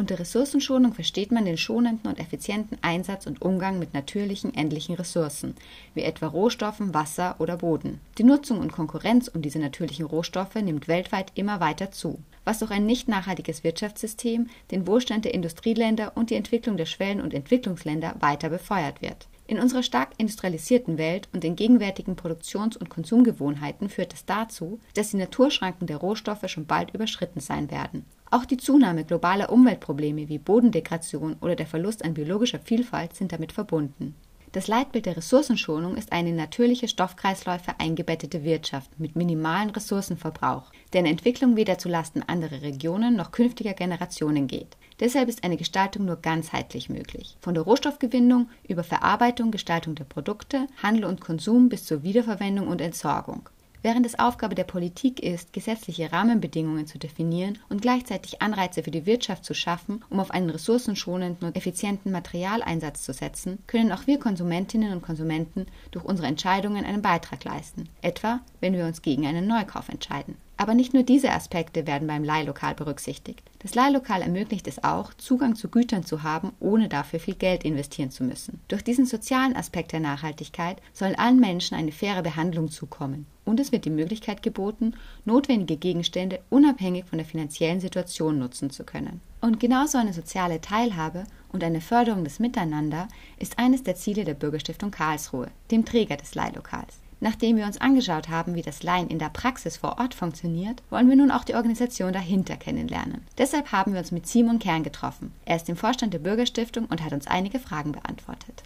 Unter 0.00 0.18
Ressourcenschonung 0.18 0.94
versteht 0.94 1.30
man 1.30 1.44
den 1.44 1.58
schonenden 1.58 2.10
und 2.10 2.18
effizienten 2.18 2.78
Einsatz 2.80 3.26
und 3.26 3.42
Umgang 3.42 3.78
mit 3.78 3.92
natürlichen 3.92 4.54
endlichen 4.54 4.94
Ressourcen, 4.94 5.54
wie 5.92 6.00
etwa 6.00 6.28
Rohstoffen, 6.28 6.94
Wasser 6.94 7.36
oder 7.38 7.58
Boden. 7.58 8.00
Die 8.16 8.24
Nutzung 8.24 8.60
und 8.60 8.72
Konkurrenz 8.72 9.28
um 9.28 9.42
diese 9.42 9.58
natürlichen 9.58 10.06
Rohstoffe 10.06 10.54
nimmt 10.54 10.88
weltweit 10.88 11.32
immer 11.34 11.60
weiter 11.60 11.90
zu. 11.92 12.18
was 12.44 12.60
durch 12.60 12.70
ein 12.70 12.86
nicht 12.86 13.08
nachhaltiges 13.08 13.62
Wirtschaftssystem 13.62 14.48
den 14.70 14.86
Wohlstand 14.86 15.26
der 15.26 15.34
Industrieländer 15.34 16.12
und 16.16 16.30
die 16.30 16.34
Entwicklung 16.34 16.78
der 16.78 16.86
Schwellen- 16.86 17.20
und 17.20 17.34
Entwicklungsländer 17.34 18.16
weiter 18.20 18.48
befeuert 18.48 19.02
wird. 19.02 19.28
In 19.50 19.58
unserer 19.58 19.82
stark 19.82 20.10
industrialisierten 20.16 20.96
Welt 20.96 21.28
und 21.32 21.42
den 21.42 21.56
gegenwärtigen 21.56 22.14
Produktions- 22.14 22.76
und 22.76 22.88
Konsumgewohnheiten 22.88 23.88
führt 23.88 24.14
es 24.14 24.24
dazu, 24.24 24.78
dass 24.94 25.10
die 25.10 25.16
Naturschranken 25.16 25.88
der 25.88 25.96
Rohstoffe 25.96 26.48
schon 26.48 26.66
bald 26.66 26.94
überschritten 26.94 27.40
sein 27.40 27.68
werden. 27.68 28.06
Auch 28.30 28.44
die 28.44 28.58
Zunahme 28.58 29.04
globaler 29.04 29.50
Umweltprobleme 29.50 30.28
wie 30.28 30.38
Bodendegradation 30.38 31.34
oder 31.40 31.56
der 31.56 31.66
Verlust 31.66 32.04
an 32.04 32.14
biologischer 32.14 32.60
Vielfalt 32.60 33.16
sind 33.16 33.32
damit 33.32 33.50
verbunden. 33.50 34.14
Das 34.52 34.68
Leitbild 34.68 35.06
der 35.06 35.16
Ressourcenschonung 35.16 35.96
ist 35.96 36.12
eine 36.12 36.28
in 36.28 36.36
natürliche 36.36 36.86
Stoffkreisläufe 36.86 37.74
eingebettete 37.78 38.44
Wirtschaft 38.44 39.00
mit 39.00 39.16
minimalem 39.16 39.70
Ressourcenverbrauch, 39.70 40.70
deren 40.92 41.06
Entwicklung 41.06 41.56
weder 41.56 41.76
zulasten 41.76 42.22
anderer 42.22 42.62
Regionen 42.62 43.16
noch 43.16 43.32
künftiger 43.32 43.74
Generationen 43.74 44.46
geht. 44.46 44.76
Deshalb 45.00 45.28
ist 45.30 45.44
eine 45.44 45.56
Gestaltung 45.56 46.04
nur 46.04 46.16
ganzheitlich 46.16 46.90
möglich. 46.90 47.36
Von 47.40 47.54
der 47.54 47.62
Rohstoffgewinnung 47.62 48.50
über 48.68 48.84
Verarbeitung, 48.84 49.50
Gestaltung 49.50 49.94
der 49.94 50.04
Produkte, 50.04 50.66
Handel 50.82 51.06
und 51.06 51.20
Konsum 51.20 51.70
bis 51.70 51.84
zur 51.84 52.02
Wiederverwendung 52.02 52.68
und 52.68 52.82
Entsorgung. 52.82 53.48
Während 53.82 54.04
es 54.04 54.18
Aufgabe 54.18 54.54
der 54.54 54.64
Politik 54.64 55.20
ist, 55.20 55.54
gesetzliche 55.54 56.12
Rahmenbedingungen 56.12 56.86
zu 56.86 56.98
definieren 56.98 57.58
und 57.70 57.80
gleichzeitig 57.80 58.42
Anreize 58.42 58.82
für 58.82 58.90
die 58.90 59.06
Wirtschaft 59.06 59.42
zu 59.42 59.54
schaffen, 59.54 60.04
um 60.10 60.20
auf 60.20 60.30
einen 60.30 60.50
ressourcenschonenden 60.50 61.48
und 61.48 61.56
effizienten 61.56 62.12
Materialeinsatz 62.12 63.02
zu 63.02 63.14
setzen, 63.14 63.58
können 63.66 63.92
auch 63.92 64.06
wir 64.06 64.18
Konsumentinnen 64.18 64.92
und 64.92 65.00
Konsumenten 65.00 65.64
durch 65.92 66.04
unsere 66.04 66.28
Entscheidungen 66.28 66.84
einen 66.84 67.00
Beitrag 67.00 67.42
leisten, 67.44 67.88
etwa 68.02 68.40
wenn 68.60 68.74
wir 68.74 68.84
uns 68.84 69.00
gegen 69.00 69.26
einen 69.26 69.46
Neukauf 69.46 69.88
entscheiden. 69.88 70.36
Aber 70.60 70.74
nicht 70.74 70.92
nur 70.92 71.04
diese 71.04 71.32
Aspekte 71.32 71.86
werden 71.86 72.06
beim 72.06 72.22
Leihlokal 72.22 72.74
berücksichtigt. 72.74 73.50
Das 73.60 73.74
Leihlokal 73.74 74.20
ermöglicht 74.20 74.66
es 74.66 74.84
auch, 74.84 75.14
Zugang 75.14 75.56
zu 75.56 75.70
Gütern 75.70 76.04
zu 76.04 76.22
haben, 76.22 76.52
ohne 76.60 76.90
dafür 76.90 77.18
viel 77.18 77.34
Geld 77.34 77.64
investieren 77.64 78.10
zu 78.10 78.24
müssen. 78.24 78.60
Durch 78.68 78.84
diesen 78.84 79.06
sozialen 79.06 79.56
Aspekt 79.56 79.92
der 79.92 80.00
Nachhaltigkeit 80.00 80.76
sollen 80.92 81.14
allen 81.14 81.40
Menschen 81.40 81.78
eine 81.78 81.92
faire 81.92 82.22
Behandlung 82.22 82.70
zukommen. 82.70 83.24
Und 83.46 83.58
es 83.58 83.72
wird 83.72 83.86
die 83.86 83.90
Möglichkeit 83.90 84.42
geboten, 84.42 84.92
notwendige 85.24 85.78
Gegenstände 85.78 86.40
unabhängig 86.50 87.06
von 87.06 87.16
der 87.16 87.26
finanziellen 87.26 87.80
Situation 87.80 88.38
nutzen 88.38 88.68
zu 88.68 88.84
können. 88.84 89.22
Und 89.40 89.60
genauso 89.60 89.96
eine 89.96 90.12
soziale 90.12 90.60
Teilhabe 90.60 91.24
und 91.52 91.64
eine 91.64 91.80
Förderung 91.80 92.22
des 92.22 92.38
Miteinander 92.38 93.08
ist 93.38 93.58
eines 93.58 93.82
der 93.82 93.94
Ziele 93.94 94.24
der 94.24 94.34
Bürgerstiftung 94.34 94.90
Karlsruhe, 94.90 95.48
dem 95.70 95.86
Träger 95.86 96.18
des 96.18 96.34
Leihlokals. 96.34 96.98
Nachdem 97.20 97.56
wir 97.58 97.66
uns 97.66 97.80
angeschaut 97.80 98.30
haben, 98.30 98.54
wie 98.54 98.62
das 98.62 98.82
Leihen 98.82 99.08
in 99.08 99.18
der 99.18 99.28
Praxis 99.28 99.76
vor 99.76 99.98
Ort 99.98 100.14
funktioniert, 100.14 100.82
wollen 100.88 101.08
wir 101.08 101.16
nun 101.16 101.30
auch 101.30 101.44
die 101.44 101.54
Organisation 101.54 102.14
dahinter 102.14 102.56
kennenlernen. 102.56 103.26
Deshalb 103.36 103.72
haben 103.72 103.92
wir 103.92 104.00
uns 104.00 104.10
mit 104.10 104.26
Simon 104.26 104.58
Kern 104.58 104.82
getroffen. 104.82 105.32
Er 105.44 105.56
ist 105.56 105.68
im 105.68 105.76
Vorstand 105.76 106.14
der 106.14 106.18
Bürgerstiftung 106.18 106.86
und 106.86 107.04
hat 107.04 107.12
uns 107.12 107.26
einige 107.26 107.58
Fragen 107.58 107.92
beantwortet. 107.92 108.62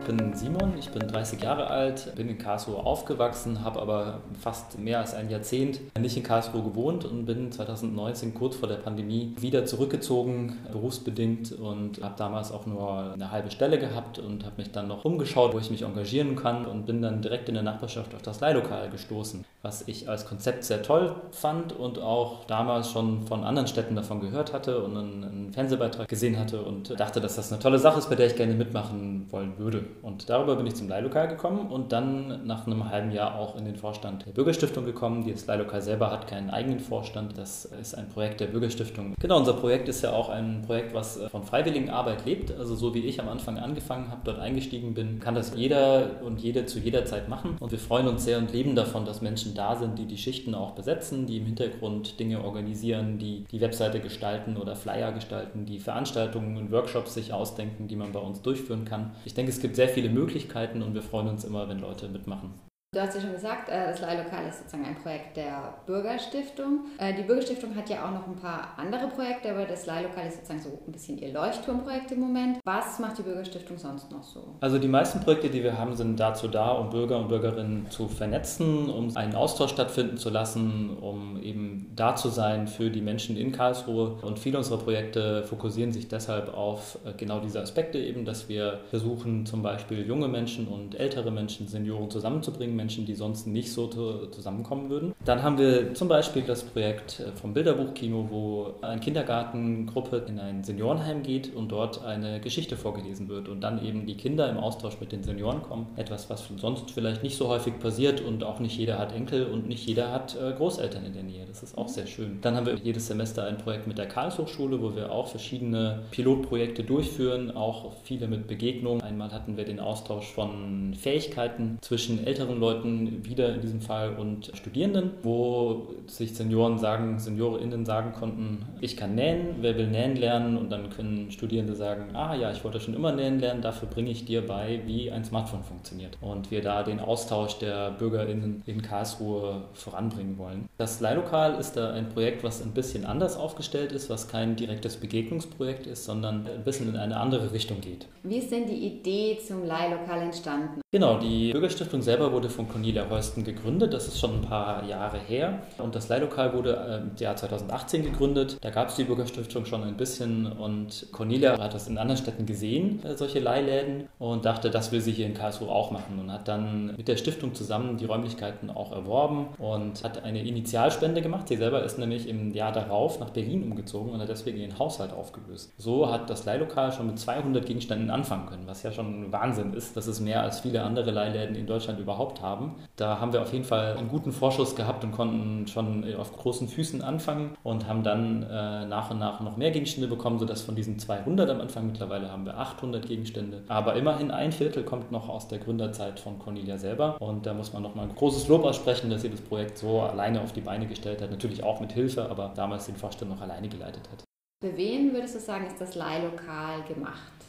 Ich 0.00 0.06
bin 0.06 0.34
Simon, 0.34 0.72
ich 0.78 0.88
bin 0.88 1.06
30 1.06 1.42
Jahre 1.42 1.68
alt, 1.68 2.14
bin 2.16 2.28
in 2.28 2.38
Karlsruhe 2.38 2.78
aufgewachsen, 2.78 3.62
habe 3.62 3.80
aber 3.80 4.20
fast 4.40 4.78
mehr 4.78 4.98
als 4.98 5.14
ein 5.14 5.28
Jahrzehnt 5.28 5.80
nicht 6.00 6.16
in 6.16 6.22
Karlsruhe 6.22 6.62
gewohnt 6.62 7.04
und 7.04 7.26
bin 7.26 7.52
2019 7.52 8.34
kurz 8.34 8.56
vor 8.56 8.68
der 8.68 8.76
Pandemie 8.76 9.34
wieder 9.38 9.66
zurückgezogen, 9.66 10.56
berufsbedingt 10.72 11.52
und 11.52 12.02
habe 12.02 12.14
damals 12.16 12.50
auch 12.50 12.66
nur 12.66 13.12
eine 13.12 13.30
halbe 13.30 13.50
Stelle 13.50 13.78
gehabt 13.78 14.18
und 14.18 14.44
habe 14.44 14.54
mich 14.56 14.72
dann 14.72 14.88
noch 14.88 15.04
umgeschaut, 15.04 15.52
wo 15.52 15.58
ich 15.58 15.70
mich 15.70 15.82
engagieren 15.82 16.34
kann 16.34 16.64
und 16.64 16.86
bin 16.86 17.02
dann 17.02 17.20
direkt 17.20 17.48
in 17.48 17.54
der 17.54 17.62
Nachbarschaft 17.62 18.14
auf 18.14 18.22
das 18.22 18.40
Leihlokal 18.40 18.88
gestoßen, 18.90 19.44
was 19.62 19.86
ich 19.86 20.08
als 20.08 20.26
Konzept 20.26 20.64
sehr 20.64 20.82
toll 20.82 21.14
fand 21.30 21.74
und 21.74 21.98
auch 21.98 22.46
damals 22.46 22.90
schon 22.90 23.26
von 23.26 23.44
anderen 23.44 23.68
Städten 23.68 23.94
davon 23.94 24.20
gehört 24.20 24.54
hatte 24.54 24.82
und 24.82 24.96
einen, 24.96 25.50
Fernsehbeitrag 25.52 26.08
gesehen 26.08 26.38
hatte 26.38 26.62
und 26.62 26.98
dachte, 26.98 27.20
dass 27.20 27.36
das 27.36 27.52
eine 27.52 27.60
tolle 27.60 27.78
Sache 27.78 27.98
ist, 27.98 28.08
bei 28.08 28.14
der 28.14 28.28
ich 28.28 28.36
gerne 28.36 28.54
mitmachen 28.54 29.26
wollen 29.30 29.58
würde. 29.58 29.84
Und 30.02 30.28
darüber 30.28 30.56
bin 30.56 30.66
ich 30.66 30.74
zum 30.74 30.88
Leihlokal 30.88 31.28
gekommen 31.28 31.68
und 31.70 31.92
dann 31.92 32.46
nach 32.46 32.66
einem 32.66 32.88
halben 32.90 33.10
Jahr 33.10 33.38
auch 33.38 33.56
in 33.56 33.64
den 33.64 33.76
Vorstand 33.76 34.26
der 34.26 34.32
Bürgerstiftung 34.32 34.84
gekommen. 34.84 35.26
Das 35.28 35.46
Leihlokal 35.46 35.82
selber 35.82 36.10
hat 36.10 36.26
keinen 36.26 36.50
eigenen 36.50 36.80
Vorstand. 36.80 37.36
Das 37.36 37.64
ist 37.64 37.94
ein 37.94 38.08
Projekt 38.08 38.40
der 38.40 38.46
Bürgerstiftung. 38.46 39.14
Genau, 39.20 39.38
unser 39.38 39.54
Projekt 39.54 39.88
ist 39.88 40.02
ja 40.02 40.12
auch 40.12 40.28
ein 40.28 40.62
Projekt, 40.66 40.94
was 40.94 41.20
von 41.30 41.44
Freiwilligenarbeit 41.44 42.24
lebt. 42.24 42.56
Also 42.56 42.74
so 42.74 42.94
wie 42.94 43.00
ich 43.00 43.20
am 43.20 43.28
Anfang 43.28 43.58
angefangen 43.58 44.10
habe, 44.10 44.20
dort 44.24 44.38
eingestiegen 44.38 44.94
bin, 44.94 45.20
kann 45.20 45.34
das 45.34 45.54
jeder 45.54 46.22
und 46.24 46.40
jede 46.40 46.66
zu 46.66 46.78
jeder 46.78 47.04
Zeit 47.04 47.28
machen. 47.28 47.56
Und 47.60 47.70
wir 47.72 47.78
freuen 47.78 48.08
uns 48.08 48.24
sehr 48.24 48.38
und 48.38 48.52
leben 48.52 48.74
davon, 48.74 49.04
dass 49.04 49.22
Menschen 49.22 49.54
da 49.54 49.76
sind, 49.76 49.98
die 49.98 50.06
die 50.06 50.18
Schichten 50.18 50.54
auch 50.54 50.72
besetzen, 50.72 51.26
die 51.26 51.38
im 51.38 51.46
Hintergrund 51.46 52.18
Dinge 52.20 52.42
organisieren, 52.42 53.18
die 53.18 53.44
die 53.50 53.60
Webseite 53.60 54.00
gestalten 54.00 54.56
oder 54.56 54.76
Flyer 54.76 55.12
gestalten, 55.12 55.66
die 55.66 55.78
Veranstaltungen 55.78 56.56
und 56.56 56.70
Workshops 56.70 57.14
sich 57.14 57.32
ausdenken, 57.32 57.88
die 57.88 57.96
man 57.96 58.12
bei 58.12 58.20
uns 58.20 58.42
durchführen 58.42 58.84
kann. 58.84 59.12
Ich 59.24 59.34
denke, 59.34 59.50
es 59.50 59.60
gibt 59.60 59.76
sehr 59.80 59.88
viele 59.88 60.10
Möglichkeiten 60.10 60.82
und 60.82 60.92
wir 60.92 61.00
freuen 61.00 61.28
uns 61.28 61.42
immer, 61.42 61.66
wenn 61.70 61.80
Leute 61.80 62.06
mitmachen. 62.06 62.52
Du 62.92 63.00
hast 63.00 63.14
ja 63.14 63.20
schon 63.20 63.30
gesagt, 63.30 63.68
äh, 63.68 63.86
das 63.86 64.00
Leihlokal 64.00 64.48
ist 64.48 64.58
sozusagen 64.58 64.84
ein 64.84 64.96
Projekt 64.96 65.36
der 65.36 65.74
Bürgerstiftung. 65.86 66.86
Äh, 66.98 67.14
die 67.14 67.22
Bürgerstiftung 67.22 67.76
hat 67.76 67.88
ja 67.88 68.04
auch 68.04 68.10
noch 68.10 68.26
ein 68.26 68.34
paar 68.34 68.74
andere 68.76 69.06
Projekte, 69.06 69.52
aber 69.52 69.64
das 69.64 69.86
Leihlokal 69.86 70.26
ist 70.26 70.38
sozusagen 70.38 70.60
so 70.60 70.70
ein 70.88 70.90
bisschen 70.90 71.16
ihr 71.18 71.32
Leuchtturmprojekt 71.32 72.10
im 72.10 72.18
Moment. 72.18 72.58
Was 72.64 72.98
macht 72.98 73.16
die 73.18 73.22
Bürgerstiftung 73.22 73.78
sonst 73.78 74.10
noch 74.10 74.24
so? 74.24 74.56
Also 74.60 74.80
die 74.80 74.88
meisten 74.88 75.20
Projekte, 75.20 75.50
die 75.50 75.62
wir 75.62 75.78
haben, 75.78 75.94
sind 75.94 76.18
dazu 76.18 76.48
da, 76.48 76.72
um 76.72 76.90
Bürger 76.90 77.20
und 77.20 77.28
Bürgerinnen 77.28 77.86
zu 77.90 78.08
vernetzen, 78.08 78.90
um 78.90 79.16
einen 79.16 79.36
Austausch 79.36 79.70
stattfinden 79.70 80.16
zu 80.16 80.28
lassen, 80.28 80.98
um 81.00 81.40
eben 81.40 81.92
da 81.94 82.16
zu 82.16 82.28
sein 82.28 82.66
für 82.66 82.90
die 82.90 83.02
Menschen 83.02 83.36
in 83.36 83.52
Karlsruhe. 83.52 84.18
Und 84.22 84.40
viele 84.40 84.58
unserer 84.58 84.78
Projekte 84.78 85.44
fokussieren 85.44 85.92
sich 85.92 86.08
deshalb 86.08 86.52
auf 86.52 86.98
äh, 87.04 87.12
genau 87.16 87.38
diese 87.38 87.60
Aspekte 87.60 87.98
eben, 87.98 88.24
dass 88.24 88.48
wir 88.48 88.80
versuchen, 88.90 89.46
zum 89.46 89.62
Beispiel 89.62 90.04
junge 90.04 90.26
Menschen 90.26 90.66
und 90.66 90.98
ältere 90.98 91.30
Menschen, 91.30 91.68
Senioren 91.68 92.10
zusammenzubringen 92.10 92.79
Menschen, 92.80 93.04
die 93.04 93.14
sonst 93.14 93.46
nicht 93.46 93.70
so 93.72 93.86
zusammenkommen 93.86 94.88
würden. 94.88 95.14
Dann 95.24 95.42
haben 95.42 95.58
wir 95.58 95.92
zum 95.94 96.08
Beispiel 96.08 96.42
das 96.42 96.62
Projekt 96.62 97.20
äh, 97.20 97.32
vom 97.32 97.52
Bilderbuchkino, 97.52 98.28
wo 98.30 98.74
eine 98.80 99.00
Kindergartengruppe 99.00 100.24
in 100.26 100.38
ein 100.38 100.64
Seniorenheim 100.64 101.22
geht 101.22 101.54
und 101.54 101.70
dort 101.70 102.02
eine 102.04 102.40
Geschichte 102.40 102.76
vorgelesen 102.76 103.28
wird 103.28 103.48
und 103.48 103.60
dann 103.60 103.84
eben 103.84 104.06
die 104.06 104.16
Kinder 104.16 104.48
im 104.48 104.56
Austausch 104.56 104.98
mit 104.98 105.12
den 105.12 105.22
Senioren 105.22 105.62
kommen. 105.62 105.86
Etwas, 105.96 106.30
was 106.30 106.48
sonst 106.56 106.90
vielleicht 106.90 107.22
nicht 107.22 107.36
so 107.36 107.48
häufig 107.48 107.78
passiert 107.78 108.22
und 108.22 108.44
auch 108.44 108.60
nicht 108.60 108.76
jeder 108.78 108.98
hat 108.98 109.14
Enkel 109.14 109.46
und 109.46 109.68
nicht 109.68 109.86
jeder 109.86 110.10
hat 110.10 110.36
äh, 110.40 110.52
Großeltern 110.52 111.04
in 111.04 111.12
der 111.12 111.22
Nähe. 111.22 111.44
Das 111.46 111.62
ist 111.62 111.76
auch 111.76 111.88
sehr 111.88 112.06
schön. 112.06 112.38
Dann 112.40 112.56
haben 112.56 112.66
wir 112.66 112.76
jedes 112.76 113.08
Semester 113.08 113.44
ein 113.44 113.58
Projekt 113.58 113.86
mit 113.86 113.98
der 113.98 114.06
Karlshochschule, 114.06 114.80
wo 114.80 114.96
wir 114.96 115.12
auch 115.12 115.26
verschiedene 115.26 116.04
Pilotprojekte 116.12 116.82
durchführen, 116.82 117.50
auch 117.50 117.92
viele 118.04 118.26
mit 118.26 118.46
Begegnungen. 118.46 119.02
Einmal 119.02 119.32
hatten 119.32 119.56
wir 119.58 119.64
den 119.64 119.80
Austausch 119.80 120.32
von 120.32 120.94
Fähigkeiten 120.94 121.78
zwischen 121.82 122.24
älteren 122.24 122.58
Leuten 122.58 122.69
Leuten 122.70 123.24
wieder 123.24 123.54
in 123.54 123.60
diesem 123.60 123.80
Fall 123.80 124.16
und 124.16 124.50
Studierenden, 124.54 125.12
wo 125.22 125.88
sich 126.06 126.34
Senioren 126.34 126.78
sagen, 126.78 127.18
SeniorInnen 127.18 127.84
sagen 127.84 128.12
konnten, 128.12 128.64
ich 128.80 128.96
kann 128.96 129.14
nähen, 129.14 129.56
wer 129.60 129.76
will 129.76 129.88
nähen 129.88 130.16
lernen? 130.16 130.56
Und 130.56 130.70
dann 130.70 130.90
können 130.90 131.30
Studierende 131.30 131.74
sagen, 131.74 132.14
ah 132.14 132.34
ja, 132.34 132.50
ich 132.50 132.62
wollte 132.64 132.80
schon 132.80 132.94
immer 132.94 133.12
nähen 133.12 133.40
lernen, 133.40 133.62
dafür 133.62 133.88
bringe 133.88 134.10
ich 134.10 134.24
dir 134.24 134.46
bei, 134.46 134.80
wie 134.86 135.10
ein 135.10 135.24
Smartphone 135.24 135.62
funktioniert. 135.62 136.16
Und 136.20 136.50
wir 136.50 136.62
da 136.62 136.82
den 136.82 137.00
Austausch 137.00 137.58
der 137.58 137.90
BürgerInnen 137.92 138.62
in 138.66 138.82
Karlsruhe 138.82 139.62
voranbringen 139.72 140.38
wollen. 140.38 140.68
Das 140.78 141.00
Leihlokal 141.00 141.54
ist 141.58 141.76
da 141.76 141.92
ein 141.92 142.08
Projekt, 142.08 142.44
was 142.44 142.62
ein 142.62 142.72
bisschen 142.72 143.04
anders 143.04 143.36
aufgestellt 143.36 143.92
ist, 143.92 144.10
was 144.10 144.28
kein 144.28 144.56
direktes 144.56 144.96
Begegnungsprojekt 144.96 145.86
ist, 145.86 146.04
sondern 146.04 146.46
ein 146.46 146.64
bisschen 146.64 146.88
in 146.88 146.96
eine 146.96 147.16
andere 147.16 147.52
Richtung 147.52 147.80
geht. 147.80 148.06
Wie 148.22 148.36
ist 148.36 148.50
denn 148.50 148.66
die 148.66 148.86
Idee 148.86 149.38
zum 149.46 149.64
Leihlokal 149.64 150.22
entstanden? 150.22 150.80
Genau, 150.92 151.20
die 151.20 151.52
Bürgerstiftung 151.52 152.02
selber 152.02 152.32
wurde 152.32 152.50
von 152.50 152.68
Cornelia 152.68 153.08
Heusten 153.08 153.44
gegründet. 153.44 153.92
Das 153.92 154.08
ist 154.08 154.18
schon 154.18 154.40
ein 154.40 154.40
paar 154.40 154.84
Jahre 154.84 155.18
her. 155.20 155.62
Und 155.78 155.94
das 155.94 156.08
Leihlokal 156.08 156.52
wurde 156.52 157.04
im 157.04 157.16
Jahr 157.16 157.36
2018 157.36 158.02
gegründet. 158.02 158.58
Da 158.60 158.70
gab 158.70 158.88
es 158.88 158.96
die 158.96 159.04
Bürgerstiftung 159.04 159.66
schon 159.66 159.84
ein 159.84 159.96
bisschen. 159.96 160.50
Und 160.50 161.06
Cornelia 161.12 161.60
hat 161.60 161.74
das 161.74 161.86
in 161.86 161.96
anderen 161.96 162.20
Städten 162.20 162.44
gesehen, 162.44 163.04
äh, 163.04 163.16
solche 163.16 163.38
Leihläden, 163.38 164.08
und 164.18 164.44
dachte, 164.44 164.68
das 164.68 164.90
will 164.90 165.00
sie 165.00 165.12
hier 165.12 165.26
in 165.26 165.34
Karlsruhe 165.34 165.68
auch 165.68 165.92
machen. 165.92 166.18
Und 166.18 166.32
hat 166.32 166.48
dann 166.48 166.96
mit 166.96 167.06
der 167.06 167.16
Stiftung 167.16 167.54
zusammen 167.54 167.96
die 167.96 168.06
Räumlichkeiten 168.06 168.68
auch 168.68 168.90
erworben 168.90 169.46
und 169.58 170.02
hat 170.02 170.24
eine 170.24 170.42
Initialspende 170.42 171.22
gemacht. 171.22 171.46
Sie 171.46 171.56
selber 171.56 171.84
ist 171.84 172.00
nämlich 172.00 172.28
im 172.28 172.50
Jahr 172.50 172.72
darauf 172.72 173.20
nach 173.20 173.30
Berlin 173.30 173.62
umgezogen 173.62 174.12
und 174.12 174.20
hat 174.20 174.28
deswegen 174.28 174.58
ihren 174.58 174.76
Haushalt 174.76 175.12
aufgelöst. 175.12 175.72
So 175.78 176.10
hat 176.10 176.28
das 176.28 176.46
Leihlokal 176.46 176.90
schon 176.90 177.06
mit 177.06 177.20
200 177.20 177.64
Gegenständen 177.64 178.10
anfangen 178.10 178.46
können, 178.46 178.66
was 178.66 178.82
ja 178.82 178.90
schon 178.90 179.30
Wahnsinn 179.30 179.72
ist. 179.72 179.96
Das 179.96 180.08
ist 180.08 180.18
mehr 180.18 180.42
als 180.42 180.58
viele 180.58 180.79
viele 180.80 180.84
andere 180.84 181.10
Leihläden 181.10 181.54
in 181.56 181.66
Deutschland 181.66 182.00
überhaupt 182.00 182.40
haben. 182.40 182.76
Da 182.96 183.20
haben 183.20 183.32
wir 183.32 183.42
auf 183.42 183.52
jeden 183.52 183.64
Fall 183.64 183.96
einen 183.96 184.08
guten 184.08 184.32
Vorschuss 184.32 184.74
gehabt 184.74 185.04
und 185.04 185.12
konnten 185.12 185.66
schon 185.66 186.04
auf 186.14 186.32
großen 186.32 186.68
Füßen 186.68 187.02
anfangen 187.02 187.56
und 187.62 187.86
haben 187.86 188.02
dann 188.02 188.42
äh, 188.42 188.86
nach 188.86 189.10
und 189.10 189.18
nach 189.18 189.40
noch 189.40 189.56
mehr 189.56 189.70
Gegenstände 189.70 190.08
bekommen, 190.08 190.38
sodass 190.38 190.62
von 190.62 190.74
diesen 190.74 190.98
200 190.98 191.50
am 191.50 191.60
Anfang 191.60 191.86
mittlerweile 191.86 192.30
haben 192.30 192.46
wir 192.46 192.56
800 192.56 193.06
Gegenstände. 193.06 193.62
Aber 193.68 193.94
immerhin 193.94 194.30
ein 194.30 194.52
Viertel 194.52 194.84
kommt 194.84 195.12
noch 195.12 195.28
aus 195.28 195.48
der 195.48 195.58
Gründerzeit 195.58 196.18
von 196.18 196.38
Cornelia 196.38 196.78
selber 196.78 197.20
und 197.20 197.46
da 197.46 197.54
muss 197.54 197.72
man 197.72 197.82
nochmal 197.82 198.06
ein 198.08 198.14
großes 198.14 198.48
Lob 198.48 198.64
aussprechen, 198.64 199.10
dass 199.10 199.22
sie 199.22 199.30
das 199.30 199.40
Projekt 199.40 199.78
so 199.78 200.00
alleine 200.00 200.40
auf 200.40 200.52
die 200.52 200.60
Beine 200.60 200.86
gestellt 200.86 201.20
hat. 201.22 201.30
Natürlich 201.30 201.62
auch 201.62 201.80
mit 201.80 201.92
Hilfe, 201.92 202.28
aber 202.30 202.52
damals 202.54 202.86
den 202.86 202.96
Vorstand 202.96 203.30
noch 203.30 203.40
alleine 203.40 203.68
geleitet 203.68 204.08
hat. 204.10 204.24
Für 204.62 204.76
wen 204.76 205.12
würdest 205.12 205.34
du 205.34 205.40
sagen, 205.40 205.66
ist 205.66 205.80
das 205.80 205.94
Leihlokal 205.94 206.82
gemacht? 206.86 207.39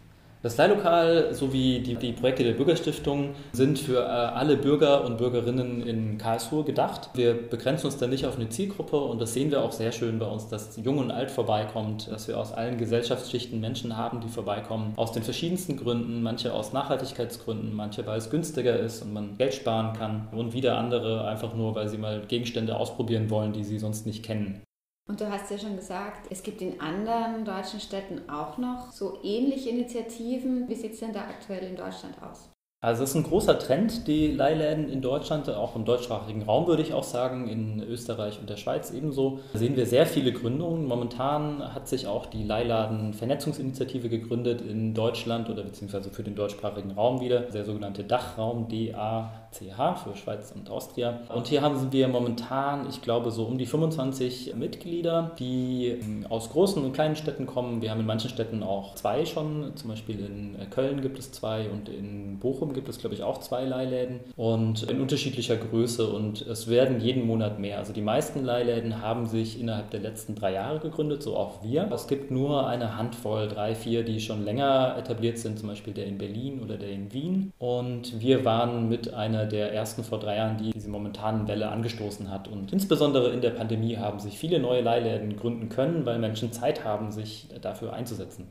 Das 0.44 0.58
Leihlokal 0.58 1.36
sowie 1.36 1.82
die, 1.82 1.94
die 1.94 2.14
Projekte 2.14 2.44
der 2.44 2.54
Bürgerstiftung 2.54 3.36
sind 3.54 3.78
für 3.78 4.00
äh, 4.00 4.08
alle 4.08 4.58
Bürger 4.58 5.06
und 5.06 5.20
Bürgerinnen 5.20 5.84
in 5.86 6.18
Karlsruhe 6.18 6.64
gedacht. 6.64 7.12
Wir 7.14 7.36
begrenzen 7.48 7.86
uns 7.86 7.98
da 7.98 8.08
nicht 8.08 8.26
auf 8.26 8.38
eine 8.38 8.50
Zielgruppe 8.50 9.00
und 9.00 9.22
das 9.22 9.36
sehen 9.36 9.52
wir 9.52 9.62
auch 9.62 9.72
sehr 9.72 9.92
schön 9.92 10.18
bei 10.18 10.26
uns, 10.26 10.48
dass 10.48 10.80
Jung 10.84 10.98
und 10.98 11.12
Alt 11.12 11.30
vorbeikommt, 11.30 12.12
dass 12.12 12.28
wir 12.28 12.40
aus 12.40 12.54
allen 12.54 12.80
Gesellschaftsschichten 12.80 13.60
Menschen 13.60 13.98
haben, 13.98 14.20
die 14.20 14.30
vorbeikommen, 14.30 14.94
aus 14.96 15.12
den 15.12 15.22
verschiedensten 15.22 15.78
Gründen, 15.78 16.24
manche 16.24 16.52
aus 16.54 16.74
Nachhaltigkeitsgründen, 16.74 17.76
manche 17.76 18.08
weil 18.08 18.18
es 18.18 18.32
günstiger 18.32 18.80
ist 18.80 19.04
und 19.04 19.14
man 19.14 19.38
Geld 19.38 19.54
sparen 19.54 19.94
kann 19.94 20.28
und 20.32 20.54
wieder 20.54 20.76
andere 20.76 21.28
einfach 21.28 21.54
nur, 21.54 21.76
weil 21.76 21.88
sie 21.88 22.00
mal 22.00 22.24
Gegenstände 22.28 22.76
ausprobieren 22.76 23.30
wollen, 23.30 23.54
die 23.54 23.64
sie 23.64 23.78
sonst 23.78 24.08
nicht 24.08 24.24
kennen. 24.24 24.64
Und 25.12 25.20
du 25.20 25.30
hast 25.30 25.52
ja 25.52 25.58
schon 25.58 25.76
gesagt, 25.76 26.28
es 26.30 26.42
gibt 26.42 26.62
in 26.62 26.80
anderen 26.80 27.44
deutschen 27.44 27.82
Städten 27.82 28.30
auch 28.30 28.58
noch 28.58 28.94
so 28.94 29.20
ähnliche 29.24 29.70
Initiativen. 29.70 30.70
Wie 30.70 30.76
sieht 30.76 30.94
es 30.94 31.02
denn 31.02 31.12
da 31.12 31.20
aktuell 31.20 31.70
in 31.70 31.76
Deutschland 31.76 32.16
aus? 32.24 32.50
Also 32.80 33.04
es 33.04 33.10
ist 33.10 33.18
ein 33.18 33.24
großer 33.24 33.60
Trend, 33.60 34.08
die 34.08 34.28
Leihläden 34.28 34.88
in 34.88 35.02
Deutschland, 35.02 35.50
auch 35.50 35.76
im 35.76 35.84
deutschsprachigen 35.84 36.44
Raum 36.44 36.66
würde 36.66 36.82
ich 36.82 36.94
auch 36.94 37.04
sagen, 37.04 37.50
in 37.50 37.84
Österreich 37.84 38.40
und 38.40 38.50
der 38.50 38.56
Schweiz 38.56 38.92
ebenso. 38.92 39.42
Da 39.52 39.60
sehen 39.60 39.76
wir 39.76 39.86
sehr 39.86 40.06
viele 40.06 40.32
Gründungen. 40.32 40.86
Momentan 40.86 41.74
hat 41.74 41.90
sich 41.90 42.08
auch 42.08 42.26
die 42.28 42.44
Leihladen-Vernetzungsinitiative 42.44 44.08
gegründet 44.08 44.62
in 44.62 44.94
Deutschland 44.94 45.50
oder 45.50 45.64
beziehungsweise 45.64 46.10
für 46.10 46.24
den 46.24 46.36
deutschsprachigen 46.36 46.92
Raum 46.92 47.20
wieder, 47.20 47.42
der 47.42 47.66
sogenannte 47.66 48.06
Dachraum 48.06 48.70
DA 48.70 49.41
CH 49.52 50.04
für 50.04 50.16
Schweiz 50.16 50.54
und 50.56 50.70
Austria. 50.70 51.20
Und 51.34 51.48
hier 51.48 51.62
haben 51.62 51.92
wir 51.92 52.08
momentan, 52.08 52.88
ich 52.90 53.02
glaube, 53.02 53.32
so 53.32 53.44
um 53.44 53.58
die 53.58 53.66
25 53.66 54.56
Mitglieder, 54.56 55.32
die 55.40 55.88
ähm, 55.88 56.26
aus 56.30 56.50
großen 56.50 56.84
und 56.84 56.94
kleinen 56.94 57.16
Städten 57.16 57.46
kommen. 57.46 57.82
Wir 57.82 57.92
haben 57.92 58.00
in 58.00 58.06
manchen 58.06 58.30
Städten 58.30 58.64
auch 58.64 58.96
zwei 58.96 59.26
schon. 59.26 59.76
Zum 59.76 59.90
Beispiel 59.90 60.20
in 60.20 60.56
äh, 60.56 60.66
Köln 60.66 61.02
gibt 61.02 61.20
es 61.20 61.32
zwei 61.32 61.70
und 61.70 61.90
in 61.90 62.40
Bochum 62.40 62.74
gibt 62.74 62.88
es, 62.90 62.98
glaube 63.00 63.16
ich, 63.16 63.24
auch 63.24 63.40
zwei 63.40 63.66
Leihläden 63.66 64.22
und 64.38 64.84
in 64.84 65.02
unterschiedlicher 65.02 65.58
Größe. 65.58 66.08
Und 66.08 66.42
es 66.42 66.70
werden 66.70 67.02
jeden 67.02 67.28
Monat 67.28 67.60
mehr. 67.60 67.78
Also 67.78 67.94
die 67.94 68.02
meisten 68.02 68.44
Leihläden 68.44 69.02
haben 69.02 69.26
sich 69.26 69.60
innerhalb 69.60 69.92
der 69.92 70.00
letzten 70.00 70.36
drei 70.36 70.54
Jahre 70.54 70.80
gegründet, 70.80 71.24
so 71.24 71.36
auch 71.36 71.64
wir. 71.64 71.90
Es 71.92 72.08
gibt 72.08 72.32
nur 72.32 72.68
eine 72.68 72.98
Handvoll, 72.98 73.48
drei, 73.50 73.76
vier, 73.76 74.04
die 74.04 74.22
schon 74.22 74.46
länger 74.46 74.96
etabliert 74.98 75.38
sind, 75.38 75.60
zum 75.60 75.68
Beispiel 75.68 75.94
der 75.94 76.06
in 76.06 76.18
Berlin 76.18 76.62
oder 76.64 76.78
der 76.78 76.90
in 76.90 77.12
Wien. 77.14 77.52
Und 77.60 78.20
wir 78.22 78.46
waren 78.46 78.88
mit 78.88 79.14
einer 79.14 79.41
einer 79.42 79.50
der 79.50 79.74
ersten 79.74 80.04
vor 80.04 80.20
drei 80.20 80.38
Jahren, 80.38 80.58
die 80.58 80.72
diese 80.72 80.90
momentanen 80.90 81.48
Welle 81.48 81.70
angestoßen 81.70 82.30
hat. 82.30 82.48
Und 82.48 82.72
insbesondere 82.72 83.32
in 83.32 83.42
der 83.42 83.52
Pandemie 83.52 83.98
haben 83.98 84.20
sich 84.20 84.38
viele 84.38 84.60
neue 84.60 84.82
Leihläden 84.82 85.36
gründen 85.38 85.70
können, 85.70 86.06
weil 86.06 86.20
Menschen 86.20 86.52
Zeit 86.52 86.86
haben, 86.86 87.12
sich 87.12 87.48
dafür 87.62 87.94
einzusetzen. 87.94 88.48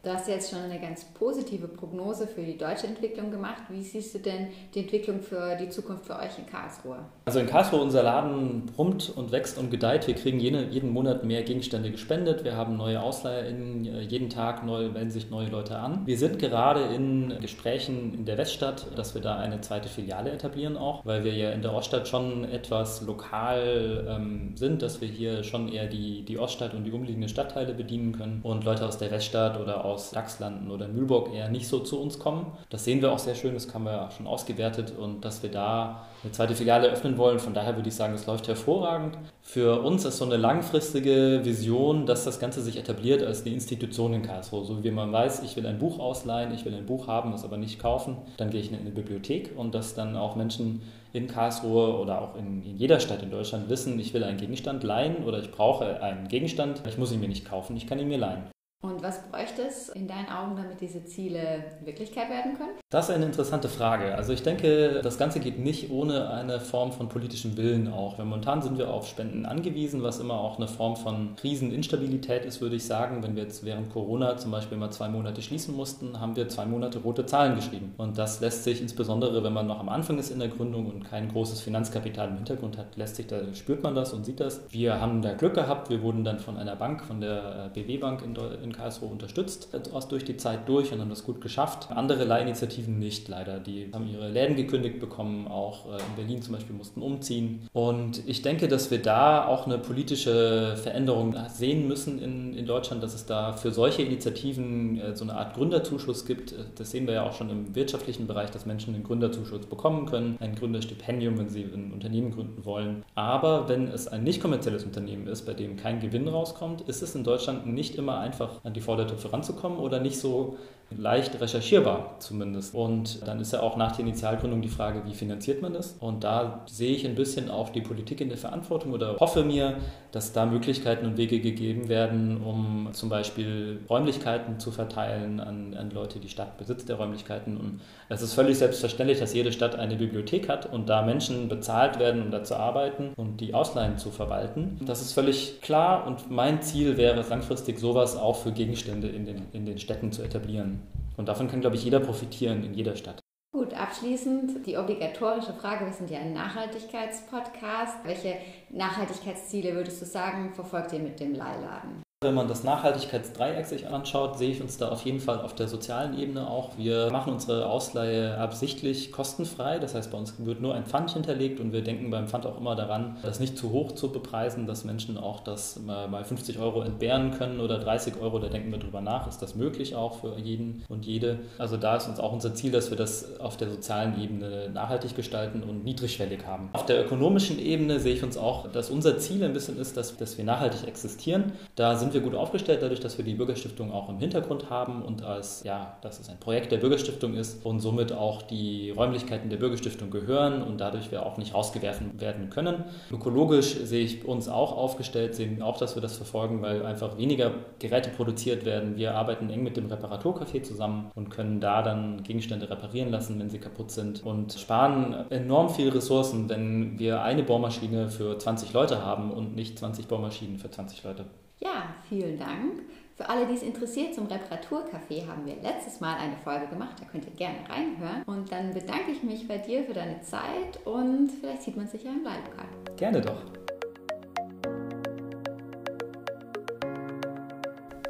Du 0.00 0.10
hast 0.10 0.28
jetzt 0.28 0.50
schon 0.50 0.60
eine 0.60 0.78
ganz 0.78 1.04
positive 1.06 1.66
Prognose 1.66 2.28
für 2.28 2.42
die 2.42 2.56
deutsche 2.56 2.86
Entwicklung 2.86 3.32
gemacht. 3.32 3.64
Wie 3.68 3.82
siehst 3.82 4.14
du 4.14 4.20
denn 4.20 4.46
die 4.72 4.80
Entwicklung 4.80 5.20
für 5.20 5.56
die 5.56 5.68
Zukunft 5.70 6.06
für 6.06 6.14
euch 6.14 6.38
in 6.38 6.46
Karlsruhe? 6.46 6.98
Also 7.24 7.40
in 7.40 7.48
Karlsruhe, 7.48 7.80
unser 7.80 8.04
Laden 8.04 8.66
brummt 8.66 9.12
und 9.16 9.32
wächst 9.32 9.58
und 9.58 9.72
gedeiht. 9.72 10.06
Wir 10.06 10.14
kriegen 10.14 10.38
jene, 10.38 10.68
jeden 10.68 10.92
Monat 10.92 11.24
mehr 11.24 11.42
Gegenstände 11.42 11.90
gespendet. 11.90 12.44
Wir 12.44 12.56
haben 12.56 12.76
neue 12.76 13.02
AusleiherInnen. 13.02 14.02
Jeden 14.08 14.30
Tag 14.30 14.64
neu, 14.64 14.88
melden 14.88 15.10
sich 15.10 15.30
neue 15.30 15.48
Leute 15.48 15.76
an. 15.76 16.06
Wir 16.06 16.16
sind 16.16 16.38
gerade 16.38 16.94
in 16.94 17.36
Gesprächen 17.40 18.14
in 18.14 18.24
der 18.24 18.38
Weststadt, 18.38 18.86
dass 18.96 19.16
wir 19.16 19.20
da 19.20 19.36
eine 19.36 19.60
zweite 19.62 19.88
Filiale 19.88 20.30
etablieren 20.30 20.76
auch, 20.76 21.04
weil 21.04 21.24
wir 21.24 21.34
ja 21.34 21.50
in 21.50 21.62
der 21.62 21.74
Oststadt 21.74 22.06
schon 22.06 22.44
etwas 22.44 23.02
lokal 23.02 24.06
ähm, 24.08 24.52
sind, 24.54 24.80
dass 24.80 25.00
wir 25.00 25.08
hier 25.08 25.42
schon 25.42 25.68
eher 25.68 25.88
die, 25.88 26.24
die 26.24 26.38
Oststadt 26.38 26.72
und 26.72 26.84
die 26.84 26.92
umliegenden 26.92 27.28
Stadtteile 27.28 27.74
bedienen 27.74 28.12
können 28.12 28.40
und 28.44 28.64
Leute 28.64 28.86
aus 28.86 28.96
der 28.96 29.10
Weststadt 29.10 29.58
oder 29.58 29.84
aus 29.84 29.97
Dachslanden 30.10 30.70
oder 30.70 30.88
Mühlburg 30.88 31.32
eher 31.34 31.48
nicht 31.48 31.68
so 31.68 31.80
zu 31.80 32.00
uns 32.00 32.18
kommen. 32.18 32.46
Das 32.70 32.84
sehen 32.84 33.02
wir 33.02 33.12
auch 33.12 33.18
sehr 33.18 33.34
schön, 33.34 33.54
das 33.54 33.72
haben 33.72 33.84
wir 33.84 33.92
ja 33.92 34.10
schon 34.10 34.26
ausgewertet 34.26 34.94
und 34.96 35.24
dass 35.24 35.42
wir 35.42 35.50
da 35.50 36.06
eine 36.22 36.32
zweite 36.32 36.54
Filiale 36.54 36.88
öffnen 36.88 37.16
wollen. 37.16 37.38
Von 37.38 37.54
daher 37.54 37.76
würde 37.76 37.88
ich 37.88 37.94
sagen, 37.94 38.14
es 38.14 38.26
läuft 38.26 38.48
hervorragend. 38.48 39.18
Für 39.42 39.82
uns 39.82 40.04
ist 40.04 40.18
so 40.18 40.24
eine 40.24 40.36
langfristige 40.36 41.40
Vision, 41.44 42.06
dass 42.06 42.24
das 42.24 42.40
Ganze 42.40 42.60
sich 42.62 42.76
etabliert 42.76 43.22
als 43.22 43.42
eine 43.42 43.54
Institution 43.54 44.12
in 44.14 44.22
Karlsruhe. 44.22 44.64
So 44.64 44.82
wie 44.82 44.90
man 44.90 45.12
weiß, 45.12 45.42
ich 45.42 45.56
will 45.56 45.66
ein 45.66 45.78
Buch 45.78 45.98
ausleihen, 45.98 46.52
ich 46.52 46.64
will 46.64 46.74
ein 46.74 46.86
Buch 46.86 47.06
haben, 47.06 47.32
es 47.32 47.44
aber 47.44 47.56
nicht 47.56 47.78
kaufen, 47.78 48.16
dann 48.36 48.50
gehe 48.50 48.60
ich 48.60 48.72
in 48.72 48.78
eine 48.78 48.90
Bibliothek 48.90 49.52
und 49.56 49.74
dass 49.74 49.94
dann 49.94 50.16
auch 50.16 50.36
Menschen 50.36 50.82
in 51.12 51.26
Karlsruhe 51.26 51.98
oder 51.98 52.20
auch 52.20 52.36
in, 52.36 52.62
in, 52.62 52.76
jeder 52.76 53.00
Stadt 53.00 53.22
in 53.22 53.30
Deutschland 53.30 53.68
wissen, 53.68 53.98
ich 53.98 54.12
will 54.12 54.24
einen 54.24 54.38
Gegenstand 54.38 54.82
leihen 54.84 55.24
oder 55.24 55.38
ich 55.38 55.50
brauche 55.50 56.02
einen 56.02 56.28
Gegenstand, 56.28 56.82
ich 56.86 56.98
muss 56.98 57.12
ihn 57.12 57.20
mir 57.20 57.28
nicht 57.28 57.46
kaufen, 57.46 57.76
ich 57.76 57.86
kann 57.86 57.98
ihn 57.98 58.08
mir 58.08 58.18
leihen. 58.18 58.44
Und 58.80 59.02
was 59.02 59.28
bräuchte 59.28 59.62
es 59.62 59.88
in 59.88 60.06
deinen 60.06 60.28
Augen, 60.28 60.54
damit 60.54 60.80
diese 60.80 61.04
Ziele 61.04 61.64
Wirklichkeit 61.84 62.30
werden 62.30 62.56
können? 62.56 62.78
Das 62.90 63.08
ist 63.08 63.14
eine 63.14 63.24
interessante 63.24 63.68
Frage. 63.68 64.14
Also 64.14 64.32
ich 64.32 64.44
denke, 64.44 65.00
das 65.02 65.18
Ganze 65.18 65.40
geht 65.40 65.58
nicht 65.58 65.90
ohne 65.90 66.30
eine 66.30 66.60
Form 66.60 66.92
von 66.92 67.08
politischem 67.08 67.56
Willen 67.56 67.92
auch. 67.92 68.18
momentan 68.18 68.62
sind 68.62 68.78
wir 68.78 68.88
auf 68.90 69.08
Spenden 69.08 69.46
angewiesen, 69.46 70.04
was 70.04 70.20
immer 70.20 70.34
auch 70.34 70.58
eine 70.58 70.68
Form 70.68 70.94
von 70.94 71.34
Kriseninstabilität 71.34 72.44
ist, 72.44 72.60
würde 72.60 72.76
ich 72.76 72.86
sagen. 72.86 73.20
Wenn 73.24 73.34
wir 73.34 73.42
jetzt 73.42 73.64
während 73.64 73.92
Corona 73.92 74.36
zum 74.36 74.52
Beispiel 74.52 74.78
mal 74.78 74.90
zwei 74.90 75.08
Monate 75.08 75.42
schließen 75.42 75.74
mussten, 75.74 76.20
haben 76.20 76.36
wir 76.36 76.48
zwei 76.48 76.64
Monate 76.64 77.00
rote 77.00 77.26
Zahlen 77.26 77.56
geschrieben. 77.56 77.94
Und 77.96 78.16
das 78.16 78.40
lässt 78.40 78.62
sich 78.62 78.80
insbesondere, 78.80 79.42
wenn 79.42 79.52
man 79.52 79.66
noch 79.66 79.80
am 79.80 79.88
Anfang 79.88 80.20
ist 80.20 80.30
in 80.30 80.38
der 80.38 80.48
Gründung 80.48 80.86
und 80.86 81.02
kein 81.04 81.28
großes 81.28 81.60
Finanzkapital 81.62 82.28
im 82.28 82.36
Hintergrund 82.36 82.78
hat, 82.78 82.96
lässt 82.96 83.16
sich 83.16 83.26
da 83.26 83.40
spürt 83.54 83.82
man 83.82 83.96
das 83.96 84.12
und 84.12 84.24
sieht 84.24 84.38
das. 84.38 84.60
Wir 84.70 85.00
haben 85.00 85.20
da 85.20 85.32
Glück 85.34 85.54
gehabt. 85.54 85.90
Wir 85.90 86.00
wurden 86.00 86.22
dann 86.22 86.38
von 86.38 86.56
einer 86.56 86.76
Bank, 86.76 87.04
von 87.04 87.20
der 87.20 87.70
BW 87.74 87.98
Bank 87.98 88.22
in, 88.22 88.36
in 88.68 88.74
Karlsruhe 88.74 89.08
unterstützt, 89.08 89.68
durch 90.08 90.24
die 90.24 90.36
Zeit 90.36 90.68
durch 90.68 90.92
und 90.92 91.00
haben 91.00 91.10
das 91.10 91.24
gut 91.24 91.40
geschafft. 91.40 91.88
Andere 91.90 92.24
Leihinitiativen 92.24 92.98
nicht 92.98 93.28
leider. 93.28 93.60
Die 93.60 93.90
haben 93.92 94.08
ihre 94.08 94.28
Läden 94.28 94.56
gekündigt 94.56 95.00
bekommen, 95.00 95.46
auch 95.48 95.86
äh, 95.86 95.96
in 95.96 96.16
Berlin 96.16 96.42
zum 96.42 96.54
Beispiel 96.54 96.74
mussten 96.74 97.02
umziehen. 97.02 97.68
Und 97.72 98.26
ich 98.26 98.42
denke, 98.42 98.68
dass 98.68 98.90
wir 98.90 99.00
da 99.00 99.46
auch 99.46 99.66
eine 99.66 99.78
politische 99.78 100.76
Veränderung 100.82 101.36
sehen 101.48 101.86
müssen 101.86 102.20
in, 102.20 102.54
in 102.54 102.66
Deutschland, 102.66 103.02
dass 103.02 103.14
es 103.14 103.26
da 103.26 103.52
für 103.52 103.70
solche 103.70 104.02
Initiativen 104.02 105.00
äh, 105.00 105.16
so 105.16 105.24
eine 105.24 105.34
Art 105.34 105.54
Gründerzuschuss 105.54 106.26
gibt. 106.26 106.54
Das 106.76 106.90
sehen 106.90 107.06
wir 107.06 107.14
ja 107.14 107.28
auch 107.28 107.34
schon 107.34 107.50
im 107.50 107.74
wirtschaftlichen 107.74 108.26
Bereich, 108.26 108.50
dass 108.50 108.66
Menschen 108.66 108.94
einen 108.94 109.04
Gründerzuschuss 109.04 109.66
bekommen 109.66 110.06
können, 110.06 110.36
ein 110.40 110.54
Gründerstipendium, 110.54 111.38
wenn 111.38 111.48
sie 111.48 111.62
ein 111.62 111.92
Unternehmen 111.92 112.30
gründen 112.30 112.64
wollen. 112.64 113.04
Aber 113.14 113.68
wenn 113.68 113.88
es 113.88 114.08
ein 114.08 114.24
nicht 114.24 114.40
kommerzielles 114.40 114.84
Unternehmen 114.84 115.26
ist, 115.26 115.46
bei 115.46 115.54
dem 115.54 115.76
kein 115.76 116.00
Gewinn 116.00 116.28
rauskommt, 116.28 116.82
ist 116.82 117.02
es 117.02 117.14
in 117.14 117.24
Deutschland 117.24 117.66
nicht 117.66 117.96
immer 117.96 118.18
einfach 118.18 118.57
an 118.64 118.74
die 118.74 118.80
Vordertöpfe 118.80 119.32
ranzukommen 119.32 119.78
oder 119.78 120.00
nicht 120.00 120.18
so 120.18 120.56
leicht 120.96 121.38
recherchierbar 121.40 122.16
zumindest. 122.18 122.74
Und 122.74 123.26
dann 123.26 123.40
ist 123.40 123.52
ja 123.52 123.60
auch 123.60 123.76
nach 123.76 123.92
der 123.92 124.06
Initialgründung 124.06 124.62
die 124.62 124.68
Frage, 124.68 125.02
wie 125.04 125.14
finanziert 125.14 125.60
man 125.60 125.74
das? 125.74 125.96
Und 126.00 126.24
da 126.24 126.62
sehe 126.66 126.94
ich 126.94 127.06
ein 127.06 127.14
bisschen 127.14 127.50
auch 127.50 127.68
die 127.70 127.82
Politik 127.82 128.20
in 128.20 128.28
der 128.28 128.38
Verantwortung 128.38 128.92
oder 128.92 129.16
hoffe 129.18 129.44
mir, 129.44 129.76
dass 130.12 130.32
da 130.32 130.46
Möglichkeiten 130.46 131.04
und 131.04 131.18
Wege 131.18 131.40
gegeben 131.40 131.88
werden, 131.88 132.42
um 132.42 132.88
zum 132.92 133.10
Beispiel 133.10 133.80
Räumlichkeiten 133.90 134.58
zu 134.58 134.70
verteilen 134.70 135.40
an, 135.40 135.74
an 135.74 135.90
Leute, 135.90 136.18
die 136.18 136.30
Stadt 136.30 136.56
besitzt 136.56 136.88
der 136.88 136.96
Räumlichkeiten. 136.96 137.58
Und 137.58 137.80
es 138.08 138.22
ist 138.22 138.32
völlig 138.32 138.56
selbstverständlich, 138.56 139.18
dass 139.18 139.34
jede 139.34 139.52
Stadt 139.52 139.74
eine 139.74 139.96
Bibliothek 139.96 140.48
hat 140.48 140.72
und 140.72 140.88
da 140.88 141.02
Menschen 141.02 141.48
bezahlt 141.48 141.98
werden, 141.98 142.22
um 142.22 142.30
da 142.30 142.42
zu 142.42 142.56
arbeiten 142.56 143.12
und 143.16 143.42
die 143.42 143.52
Ausleihen 143.52 143.98
zu 143.98 144.10
verwalten. 144.10 144.80
Das 144.86 145.02
ist 145.02 145.12
völlig 145.12 145.60
klar 145.60 146.06
und 146.06 146.30
mein 146.30 146.62
Ziel 146.62 146.96
wäre 146.96 147.22
langfristig, 147.28 147.78
sowas 147.78 148.16
auch 148.16 148.36
für 148.36 148.47
Gegenstände 148.52 149.08
in 149.08 149.24
den, 149.24 149.46
in 149.52 149.66
den 149.66 149.78
Städten 149.78 150.12
zu 150.12 150.22
etablieren. 150.22 150.80
Und 151.16 151.28
davon 151.28 151.48
kann, 151.48 151.60
glaube 151.60 151.76
ich, 151.76 151.84
jeder 151.84 152.00
profitieren 152.00 152.64
in 152.64 152.74
jeder 152.74 152.96
Stadt. 152.96 153.20
Gut, 153.52 153.72
abschließend 153.72 154.66
die 154.66 154.76
obligatorische 154.76 155.54
Frage. 155.54 155.86
Wir 155.86 155.92
sind 155.92 156.10
ja 156.10 156.20
ein 156.20 156.32
Nachhaltigkeitspodcast. 156.32 158.04
Welche 158.04 158.34
Nachhaltigkeitsziele 158.70 159.74
würdest 159.74 160.02
du 160.02 160.06
sagen, 160.06 160.54
verfolgt 160.54 160.92
ihr 160.92 161.00
mit 161.00 161.18
dem 161.18 161.34
Leihladen? 161.34 162.02
Wenn 162.20 162.34
man 162.34 162.48
das 162.48 162.64
Nachhaltigkeitsdreieck 162.64 163.64
sich 163.66 163.86
anschaut, 163.86 164.38
sehe 164.38 164.50
ich 164.50 164.60
uns 164.60 164.76
da 164.76 164.88
auf 164.88 165.04
jeden 165.04 165.20
Fall 165.20 165.40
auf 165.40 165.54
der 165.54 165.68
sozialen 165.68 166.18
Ebene 166.18 166.50
auch. 166.50 166.76
Wir 166.76 167.12
machen 167.12 167.32
unsere 167.32 167.66
Ausleihe 167.66 168.36
absichtlich 168.38 169.12
kostenfrei. 169.12 169.78
Das 169.78 169.94
heißt, 169.94 170.10
bei 170.10 170.18
uns 170.18 170.34
wird 170.44 170.60
nur 170.60 170.74
ein 170.74 170.84
Pfand 170.84 171.12
hinterlegt 171.12 171.60
und 171.60 171.72
wir 171.72 171.80
denken 171.80 172.10
beim 172.10 172.26
Pfand 172.26 172.44
auch 172.44 172.58
immer 172.58 172.74
daran, 172.74 173.18
das 173.22 173.38
nicht 173.38 173.56
zu 173.56 173.70
hoch 173.70 173.92
zu 173.92 174.10
bepreisen, 174.10 174.66
dass 174.66 174.82
Menschen 174.82 175.16
auch 175.16 175.38
das 175.44 175.78
mal 175.78 176.24
50 176.24 176.58
Euro 176.58 176.82
entbehren 176.82 177.38
können 177.38 177.60
oder 177.60 177.78
30 177.78 178.14
Euro. 178.20 178.40
Da 178.40 178.48
denken 178.48 178.72
wir 178.72 178.80
drüber 178.80 179.00
nach. 179.00 179.28
Ist 179.28 179.40
das 179.40 179.54
möglich 179.54 179.94
auch 179.94 180.18
für 180.18 180.40
jeden 180.40 180.82
und 180.88 181.06
jede? 181.06 181.38
Also 181.58 181.76
da 181.76 181.98
ist 181.98 182.08
uns 182.08 182.18
auch 182.18 182.32
unser 182.32 182.52
Ziel, 182.52 182.72
dass 182.72 182.90
wir 182.90 182.96
das 182.96 183.38
auf 183.38 183.56
der 183.56 183.70
sozialen 183.70 184.20
Ebene 184.20 184.70
nachhaltig 184.74 185.14
gestalten 185.14 185.62
und 185.62 185.84
niedrigschwellig 185.84 186.44
haben. 186.44 186.70
Auf 186.72 186.84
der 186.84 187.00
ökonomischen 187.00 187.60
Ebene 187.60 188.00
sehe 188.00 188.14
ich 188.14 188.24
uns 188.24 188.36
auch, 188.36 188.66
dass 188.72 188.90
unser 188.90 189.18
Ziel 189.18 189.44
ein 189.44 189.52
bisschen 189.52 189.78
ist, 189.78 189.96
dass, 189.96 190.16
dass 190.16 190.36
wir 190.36 190.44
nachhaltig 190.44 190.88
existieren. 190.88 191.52
Da 191.76 191.94
sind 191.94 192.07
sind 192.12 192.24
wir 192.24 192.30
gut 192.30 192.38
aufgestellt, 192.38 192.82
dadurch, 192.82 193.00
dass 193.00 193.18
wir 193.18 193.24
die 193.24 193.34
Bürgerstiftung 193.34 193.92
auch 193.92 194.08
im 194.08 194.18
Hintergrund 194.18 194.70
haben 194.70 195.02
und 195.02 195.22
als, 195.22 195.62
ja, 195.64 195.98
dass 196.00 196.18
es 196.18 196.30
ein 196.30 196.38
Projekt 196.40 196.72
der 196.72 196.78
Bürgerstiftung 196.78 197.34
ist 197.34 197.64
und 197.66 197.80
somit 197.80 198.12
auch 198.12 198.42
die 198.42 198.90
Räumlichkeiten 198.90 199.50
der 199.50 199.58
Bürgerstiftung 199.58 200.10
gehören 200.10 200.62
und 200.62 200.80
dadurch 200.80 201.10
wir 201.10 201.26
auch 201.26 201.36
nicht 201.36 201.54
rausgewerfen 201.54 202.18
werden 202.20 202.48
können. 202.48 202.84
Ökologisch 203.12 203.74
sehe 203.74 204.04
ich 204.04 204.24
uns 204.24 204.48
auch 204.48 204.76
aufgestellt, 204.76 205.34
sehen 205.34 205.60
auch, 205.60 205.76
dass 205.76 205.96
wir 205.96 206.02
das 206.02 206.16
verfolgen, 206.16 206.62
weil 206.62 206.86
einfach 206.86 207.18
weniger 207.18 207.52
Geräte 207.78 208.08
produziert 208.10 208.64
werden. 208.64 208.96
Wir 208.96 209.14
arbeiten 209.14 209.50
eng 209.50 209.62
mit 209.62 209.76
dem 209.76 209.88
Reparaturcafé 209.88 210.62
zusammen 210.62 211.10
und 211.14 211.28
können 211.28 211.60
da 211.60 211.82
dann 211.82 212.22
Gegenstände 212.22 212.70
reparieren 212.70 213.10
lassen, 213.10 213.38
wenn 213.38 213.50
sie 213.50 213.58
kaputt 213.58 213.90
sind 213.90 214.24
und 214.24 214.54
sparen 214.54 215.30
enorm 215.30 215.68
viel 215.68 215.90
Ressourcen, 215.90 216.48
wenn 216.48 216.98
wir 216.98 217.22
eine 217.22 217.42
Bohrmaschine 217.42 218.08
für 218.08 218.38
20 218.38 218.72
Leute 218.72 219.04
haben 219.04 219.30
und 219.30 219.54
nicht 219.54 219.78
20 219.78 220.08
Bohrmaschinen 220.08 220.58
für 220.58 220.70
20 220.70 221.04
Leute. 221.04 221.26
Ja, 221.60 221.94
vielen 222.08 222.38
Dank. 222.38 222.82
Für 223.16 223.28
alle, 223.28 223.46
die 223.46 223.54
es 223.54 223.64
interessiert, 223.64 224.14
zum 224.14 224.28
Reparaturcafé 224.28 225.26
haben 225.26 225.44
wir 225.44 225.56
letztes 225.56 225.98
Mal 225.98 226.16
eine 226.18 226.36
Folge 226.36 226.68
gemacht. 226.68 226.96
Da 227.00 227.04
könnt 227.04 227.24
ihr 227.24 227.32
gerne 227.32 227.68
reinhören. 227.68 228.22
Und 228.26 228.52
dann 228.52 228.72
bedanke 228.72 229.10
ich 229.10 229.24
mich 229.24 229.48
bei 229.48 229.58
dir 229.58 229.82
für 229.82 229.92
deine 229.92 230.20
Zeit 230.22 230.86
und 230.86 231.30
vielleicht 231.40 231.62
sieht 231.62 231.76
man 231.76 231.88
sich 231.88 232.04
ja 232.04 232.12
im 232.12 232.22
Live-Lokal. 232.22 232.66
Gerne 232.96 233.20
doch. 233.20 233.42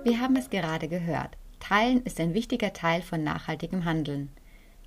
Wir 0.04 0.20
haben 0.20 0.36
es 0.36 0.50
gerade 0.50 0.88
gehört. 0.88 1.38
Teilen 1.58 2.02
ist 2.04 2.20
ein 2.20 2.34
wichtiger 2.34 2.74
Teil 2.74 3.00
von 3.00 3.24
nachhaltigem 3.24 3.86
Handeln. 3.86 4.30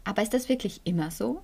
Aber 0.04 0.22
ist 0.22 0.36
das 0.36 0.50
wirklich 0.50 0.82
immer 0.84 1.10
so? 1.10 1.42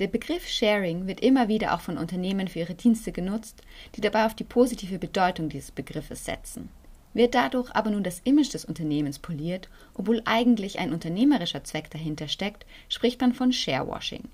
Der 0.00 0.08
Begriff 0.08 0.48
Sharing 0.48 1.06
wird 1.06 1.20
immer 1.20 1.46
wieder 1.46 1.72
auch 1.72 1.80
von 1.80 1.98
Unternehmen 1.98 2.48
für 2.48 2.58
ihre 2.58 2.74
Dienste 2.74 3.12
genutzt, 3.12 3.62
die 3.94 4.00
dabei 4.00 4.26
auf 4.26 4.34
die 4.34 4.42
positive 4.42 4.98
Bedeutung 4.98 5.48
dieses 5.48 5.70
Begriffes 5.70 6.24
setzen. 6.24 6.68
Wird 7.12 7.36
dadurch 7.36 7.70
aber 7.70 7.90
nun 7.90 8.02
das 8.02 8.20
Image 8.24 8.52
des 8.52 8.64
Unternehmens 8.64 9.20
poliert, 9.20 9.68
obwohl 9.94 10.20
eigentlich 10.24 10.80
ein 10.80 10.92
unternehmerischer 10.92 11.62
Zweck 11.62 11.90
dahinter 11.90 12.26
steckt, 12.26 12.66
spricht 12.88 13.20
man 13.20 13.34
von 13.34 13.52
Sharewashing. 13.52 14.24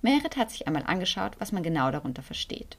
Merit 0.00 0.38
hat 0.38 0.50
sich 0.50 0.66
einmal 0.66 0.84
angeschaut, 0.84 1.32
was 1.38 1.52
man 1.52 1.62
genau 1.62 1.90
darunter 1.90 2.22
versteht. 2.22 2.78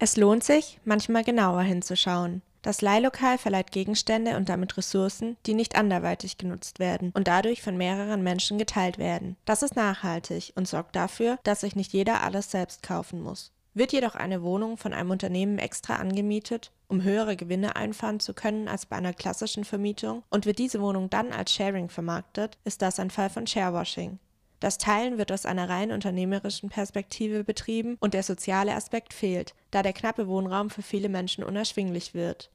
Es 0.00 0.16
lohnt 0.16 0.42
sich, 0.42 0.80
manchmal 0.84 1.22
genauer 1.22 1.62
hinzuschauen. 1.62 2.42
Das 2.62 2.80
Leihlokal 2.80 3.38
verleiht 3.38 3.72
Gegenstände 3.72 4.36
und 4.36 4.48
damit 4.48 4.76
Ressourcen, 4.76 5.36
die 5.46 5.54
nicht 5.54 5.76
anderweitig 5.76 6.38
genutzt 6.38 6.78
werden 6.78 7.10
und 7.14 7.26
dadurch 7.26 7.60
von 7.60 7.76
mehreren 7.76 8.22
Menschen 8.22 8.56
geteilt 8.56 8.98
werden. 8.98 9.36
Das 9.44 9.62
ist 9.62 9.74
nachhaltig 9.74 10.52
und 10.54 10.68
sorgt 10.68 10.94
dafür, 10.94 11.38
dass 11.42 11.62
sich 11.62 11.74
nicht 11.74 11.92
jeder 11.92 12.22
alles 12.22 12.52
selbst 12.52 12.84
kaufen 12.84 13.20
muss. 13.20 13.50
Wird 13.74 13.92
jedoch 13.92 14.14
eine 14.14 14.42
Wohnung 14.42 14.76
von 14.76 14.92
einem 14.92 15.10
Unternehmen 15.10 15.58
extra 15.58 15.96
angemietet, 15.96 16.70
um 16.88 17.02
höhere 17.02 17.36
Gewinne 17.36 17.74
einfahren 17.74 18.20
zu 18.20 18.34
können 18.34 18.68
als 18.68 18.86
bei 18.86 18.96
einer 18.96 19.14
klassischen 19.14 19.64
Vermietung, 19.64 20.22
und 20.30 20.46
wird 20.46 20.58
diese 20.58 20.80
Wohnung 20.80 21.08
dann 21.08 21.32
als 21.32 21.52
Sharing 21.52 21.88
vermarktet, 21.88 22.58
ist 22.64 22.82
das 22.82 23.00
ein 23.00 23.10
Fall 23.10 23.30
von 23.30 23.46
Sharewashing. 23.46 24.18
Das 24.62 24.78
Teilen 24.78 25.18
wird 25.18 25.32
aus 25.32 25.44
einer 25.44 25.68
rein 25.68 25.90
unternehmerischen 25.90 26.68
Perspektive 26.68 27.42
betrieben 27.42 27.96
und 27.98 28.14
der 28.14 28.22
soziale 28.22 28.76
Aspekt 28.76 29.12
fehlt, 29.12 29.56
da 29.72 29.82
der 29.82 29.92
knappe 29.92 30.28
Wohnraum 30.28 30.70
für 30.70 30.82
viele 30.82 31.08
Menschen 31.08 31.42
unerschwinglich 31.42 32.14
wird. 32.14 32.48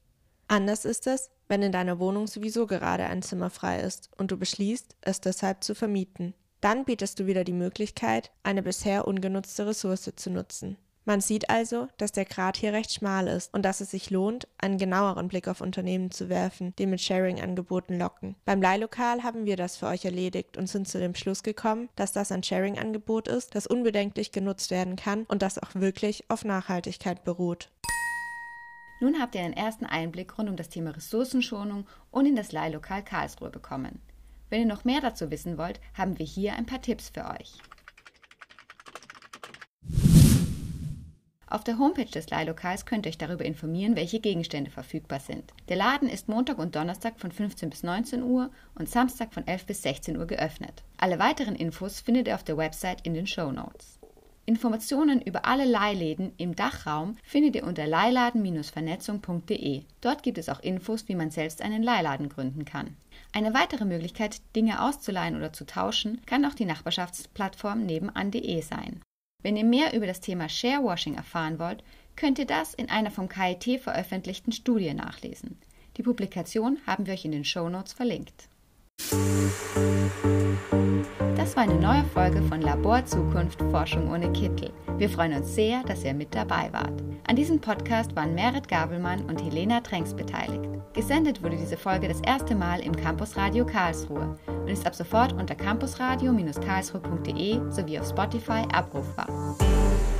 Anders 0.47 0.85
ist 0.85 1.05
es, 1.05 1.29
wenn 1.49 1.61
in 1.61 1.73
deiner 1.73 1.99
Wohnung 1.99 2.27
sowieso 2.27 2.65
gerade 2.65 3.03
ein 3.07 3.23
Zimmer 3.23 3.49
frei 3.49 3.81
ist 3.81 4.09
und 4.15 4.31
du 4.31 4.37
beschließt, 4.37 4.95
es 5.01 5.19
deshalb 5.19 5.65
zu 5.65 5.75
vermieten. 5.75 6.33
Dann 6.61 6.85
bietest 6.85 7.19
du 7.19 7.25
wieder 7.25 7.43
die 7.43 7.51
Möglichkeit, 7.51 8.31
eine 8.41 8.63
bisher 8.63 9.05
ungenutzte 9.05 9.67
Ressource 9.67 10.09
zu 10.15 10.29
nutzen. 10.29 10.77
Man 11.07 11.21
sieht 11.21 11.49
also, 11.49 11.87
dass 11.95 12.11
der 12.11 12.25
Grad 12.25 12.57
hier 12.57 12.73
recht 12.73 12.91
schmal 12.91 13.29
ist 13.29 13.53
und 13.53 13.63
dass 13.63 13.79
es 13.79 13.91
sich 13.91 14.09
lohnt, 14.09 14.45
einen 14.57 14.77
genaueren 14.77 15.29
Blick 15.29 15.47
auf 15.47 15.61
Unternehmen 15.61 16.11
zu 16.11 16.27
werfen, 16.27 16.73
die 16.77 16.85
mit 16.85 16.99
Sharing-Angeboten 16.99 17.97
locken. 17.97 18.35
Beim 18.43 18.61
Leihlokal 18.61 19.23
haben 19.23 19.45
wir 19.45 19.55
das 19.55 19.77
für 19.77 19.87
euch 19.87 20.03
erledigt 20.03 20.57
und 20.57 20.67
sind 20.67 20.85
zu 20.85 20.99
dem 20.99 21.15
Schluss 21.15 21.43
gekommen, 21.43 21.87
dass 21.95 22.11
das 22.11 22.33
ein 22.33 22.43
Sharing-Angebot 22.43 23.29
ist, 23.29 23.55
das 23.55 23.67
unbedenklich 23.67 24.33
genutzt 24.33 24.69
werden 24.69 24.97
kann 24.97 25.23
und 25.29 25.43
das 25.43 25.57
auch 25.57 25.75
wirklich 25.75 26.25
auf 26.29 26.43
Nachhaltigkeit 26.43 27.23
beruht. 27.23 27.69
Nun 28.99 29.21
habt 29.21 29.35
ihr 29.35 29.43
einen 29.43 29.53
ersten 29.53 29.85
Einblick 29.85 30.37
rund 30.37 30.49
um 30.49 30.57
das 30.57 30.67
Thema 30.67 30.91
Ressourcenschonung 30.91 31.87
und 32.11 32.25
in 32.25 32.35
das 32.35 32.51
Leihlokal 32.51 33.01
Karlsruhe 33.01 33.49
bekommen. 33.49 34.01
Wenn 34.49 34.59
ihr 34.59 34.67
noch 34.67 34.83
mehr 34.83 34.99
dazu 34.99 35.31
wissen 35.31 35.57
wollt, 35.57 35.79
haben 35.93 36.19
wir 36.19 36.25
hier 36.25 36.55
ein 36.55 36.65
paar 36.65 36.81
Tipps 36.81 37.11
für 37.13 37.23
euch. 37.29 37.53
Auf 41.49 41.63
der 41.63 41.79
Homepage 41.79 42.03
des 42.03 42.29
Leihlokals 42.29 42.85
könnt 42.85 43.05
ihr 43.05 43.09
euch 43.09 43.17
darüber 43.17 43.45
informieren, 43.45 43.95
welche 43.95 44.19
Gegenstände 44.19 44.69
verfügbar 44.69 45.21
sind. 45.21 45.53
Der 45.69 45.77
Laden 45.77 46.09
ist 46.09 46.27
Montag 46.27 46.57
und 46.57 46.75
Donnerstag 46.75 47.21
von 47.21 47.31
15 47.31 47.69
bis 47.69 47.83
19 47.83 48.21
Uhr 48.21 48.51
und 48.75 48.89
Samstag 48.89 49.33
von 49.33 49.47
11 49.47 49.65
bis 49.65 49.81
16 49.81 50.17
Uhr 50.17 50.25
geöffnet. 50.25 50.83
Alle 50.97 51.19
weiteren 51.19 51.55
Infos 51.55 52.01
findet 52.01 52.27
ihr 52.27 52.35
auf 52.35 52.43
der 52.43 52.57
Website 52.57 52.99
in 53.07 53.13
den 53.13 53.27
Show 53.27 53.53
Notes. 53.53 53.97
Informationen 54.45 55.21
über 55.21 55.45
alle 55.45 55.63
Leihläden 55.63 56.33
im 56.37 56.53
Dachraum 56.53 57.15
findet 57.23 57.55
ihr 57.55 57.63
unter 57.65 57.87
leihladen-vernetzung.de. 57.87 59.83
Dort 60.01 60.23
gibt 60.23 60.37
es 60.37 60.49
auch 60.49 60.59
Infos, 60.59 61.07
wie 61.07 61.15
man 61.15 61.31
selbst 61.31 61.61
einen 61.61 61.81
Leihladen 61.81 62.27
gründen 62.27 62.65
kann. 62.65 62.97
Eine 63.31 63.53
weitere 63.53 63.85
Möglichkeit, 63.85 64.41
Dinge 64.53 64.81
auszuleihen 64.81 65.37
oder 65.37 65.53
zu 65.53 65.65
tauschen, 65.65 66.21
kann 66.25 66.43
auch 66.43 66.55
die 66.55 66.65
Nachbarschaftsplattform 66.65 67.85
nebenan.de 67.85 68.61
sein. 68.61 69.01
Wenn 69.43 69.55
ihr 69.55 69.65
mehr 69.65 69.93
über 69.93 70.07
das 70.07 70.19
Thema 70.19 70.49
Sharewashing 70.49 71.15
erfahren 71.15 71.59
wollt, 71.59 71.83
könnt 72.15 72.39
ihr 72.39 72.47
das 72.47 72.73
in 72.73 72.89
einer 72.89 73.11
vom 73.11 73.29
KIT 73.29 73.81
veröffentlichten 73.81 74.51
Studie 74.51 74.93
nachlesen. 74.93 75.57
Die 75.97 76.03
Publikation 76.03 76.79
haben 76.87 77.05
wir 77.05 77.13
euch 77.13 77.25
in 77.25 77.31
den 77.31 77.45
Show 77.45 77.69
Notes 77.69 77.93
verlinkt. 77.93 78.49
Das 81.35 81.55
war 81.55 81.63
eine 81.63 81.79
neue 81.79 82.03
Folge 82.05 82.41
von 82.41 82.61
Labor 82.61 83.05
Zukunft 83.05 83.61
Forschung 83.69 84.11
ohne 84.11 84.31
Kittel. 84.33 84.73
Wir 84.97 85.09
freuen 85.09 85.33
uns 85.33 85.53
sehr, 85.53 85.83
dass 85.83 86.03
ihr 86.03 86.15
mit 86.15 86.33
dabei 86.33 86.73
wart. 86.73 87.03
An 87.27 87.35
diesem 87.35 87.61
Podcast 87.61 88.15
waren 88.15 88.33
Merit 88.33 88.67
Gabelmann 88.67 89.25
und 89.25 89.41
Helena 89.43 89.81
Tränks 89.81 90.15
beteiligt. 90.15 90.67
Gesendet 90.93 91.43
wurde 91.43 91.57
diese 91.57 91.77
Folge 91.77 92.07
das 92.07 92.21
erste 92.21 92.55
Mal 92.55 92.79
im 92.79 92.95
Campus 92.95 93.37
Radio 93.37 93.65
Karlsruhe 93.65 94.35
und 94.67 94.73
ist 94.73 94.85
ab 94.85 94.93
sofort 94.93 95.31
unter 95.33 95.55
campusradio-karlsruhe.de 95.55 97.71
sowie 97.71 97.99
auf 97.99 98.09
Spotify 98.09 98.65
abrufbar. 98.73 99.55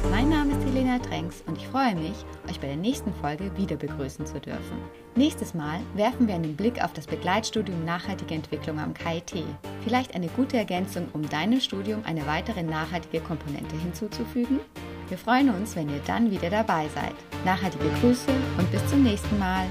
Mein 0.10 0.30
Name 0.30 0.54
ist 0.54 0.66
Helena 0.66 1.00
Tränks 1.00 1.44
und 1.48 1.58
ich 1.58 1.68
freue 1.68 1.96
mich, 1.96 2.16
euch 2.50 2.62
bei 2.62 2.68
der 2.68 2.78
nächsten 2.78 3.14
Folge 3.16 3.52
wieder 3.58 3.76
begrüßen 3.76 4.26
zu 4.26 4.40
dürfen. 4.40 4.78
Nächstes 5.16 5.54
Mal 5.54 5.82
werfen 5.96 6.30
wir 6.30 6.36
einen 6.36 6.56
Blick 6.56 6.82
auf 6.82 6.94
das 6.94 7.08
Begleitstudium 7.08 7.84
Nachhaltige 7.84 8.36
Entwicklung 8.36 8.80
am 8.80 8.94
KIT. 8.94 9.44
Vielleicht 9.84 10.16
eine 10.16 10.30
gute 10.30 10.56
Ergänzung, 10.56 11.10
um 11.12 11.28
deinem 11.28 11.60
Studium 11.60 12.04
eine 12.06 12.26
weitere 12.26 12.64
nachhaltige 12.64 13.20
Komponente 13.20 13.76
hinzuzufügen? 13.76 14.62
Wir 15.10 15.18
freuen 15.18 15.50
uns, 15.50 15.76
wenn 15.76 15.90
ihr 15.90 16.00
dann 16.08 16.32
wieder 16.32 16.50
dabei 16.50 16.88
seid. 16.96 17.16
Nachhaltige 17.44 17.90
Grüße 18.00 18.32
und 18.58 18.72
bis 18.72 18.88
zum 18.88 19.04
nächsten 19.04 19.38
Mal. 19.40 19.66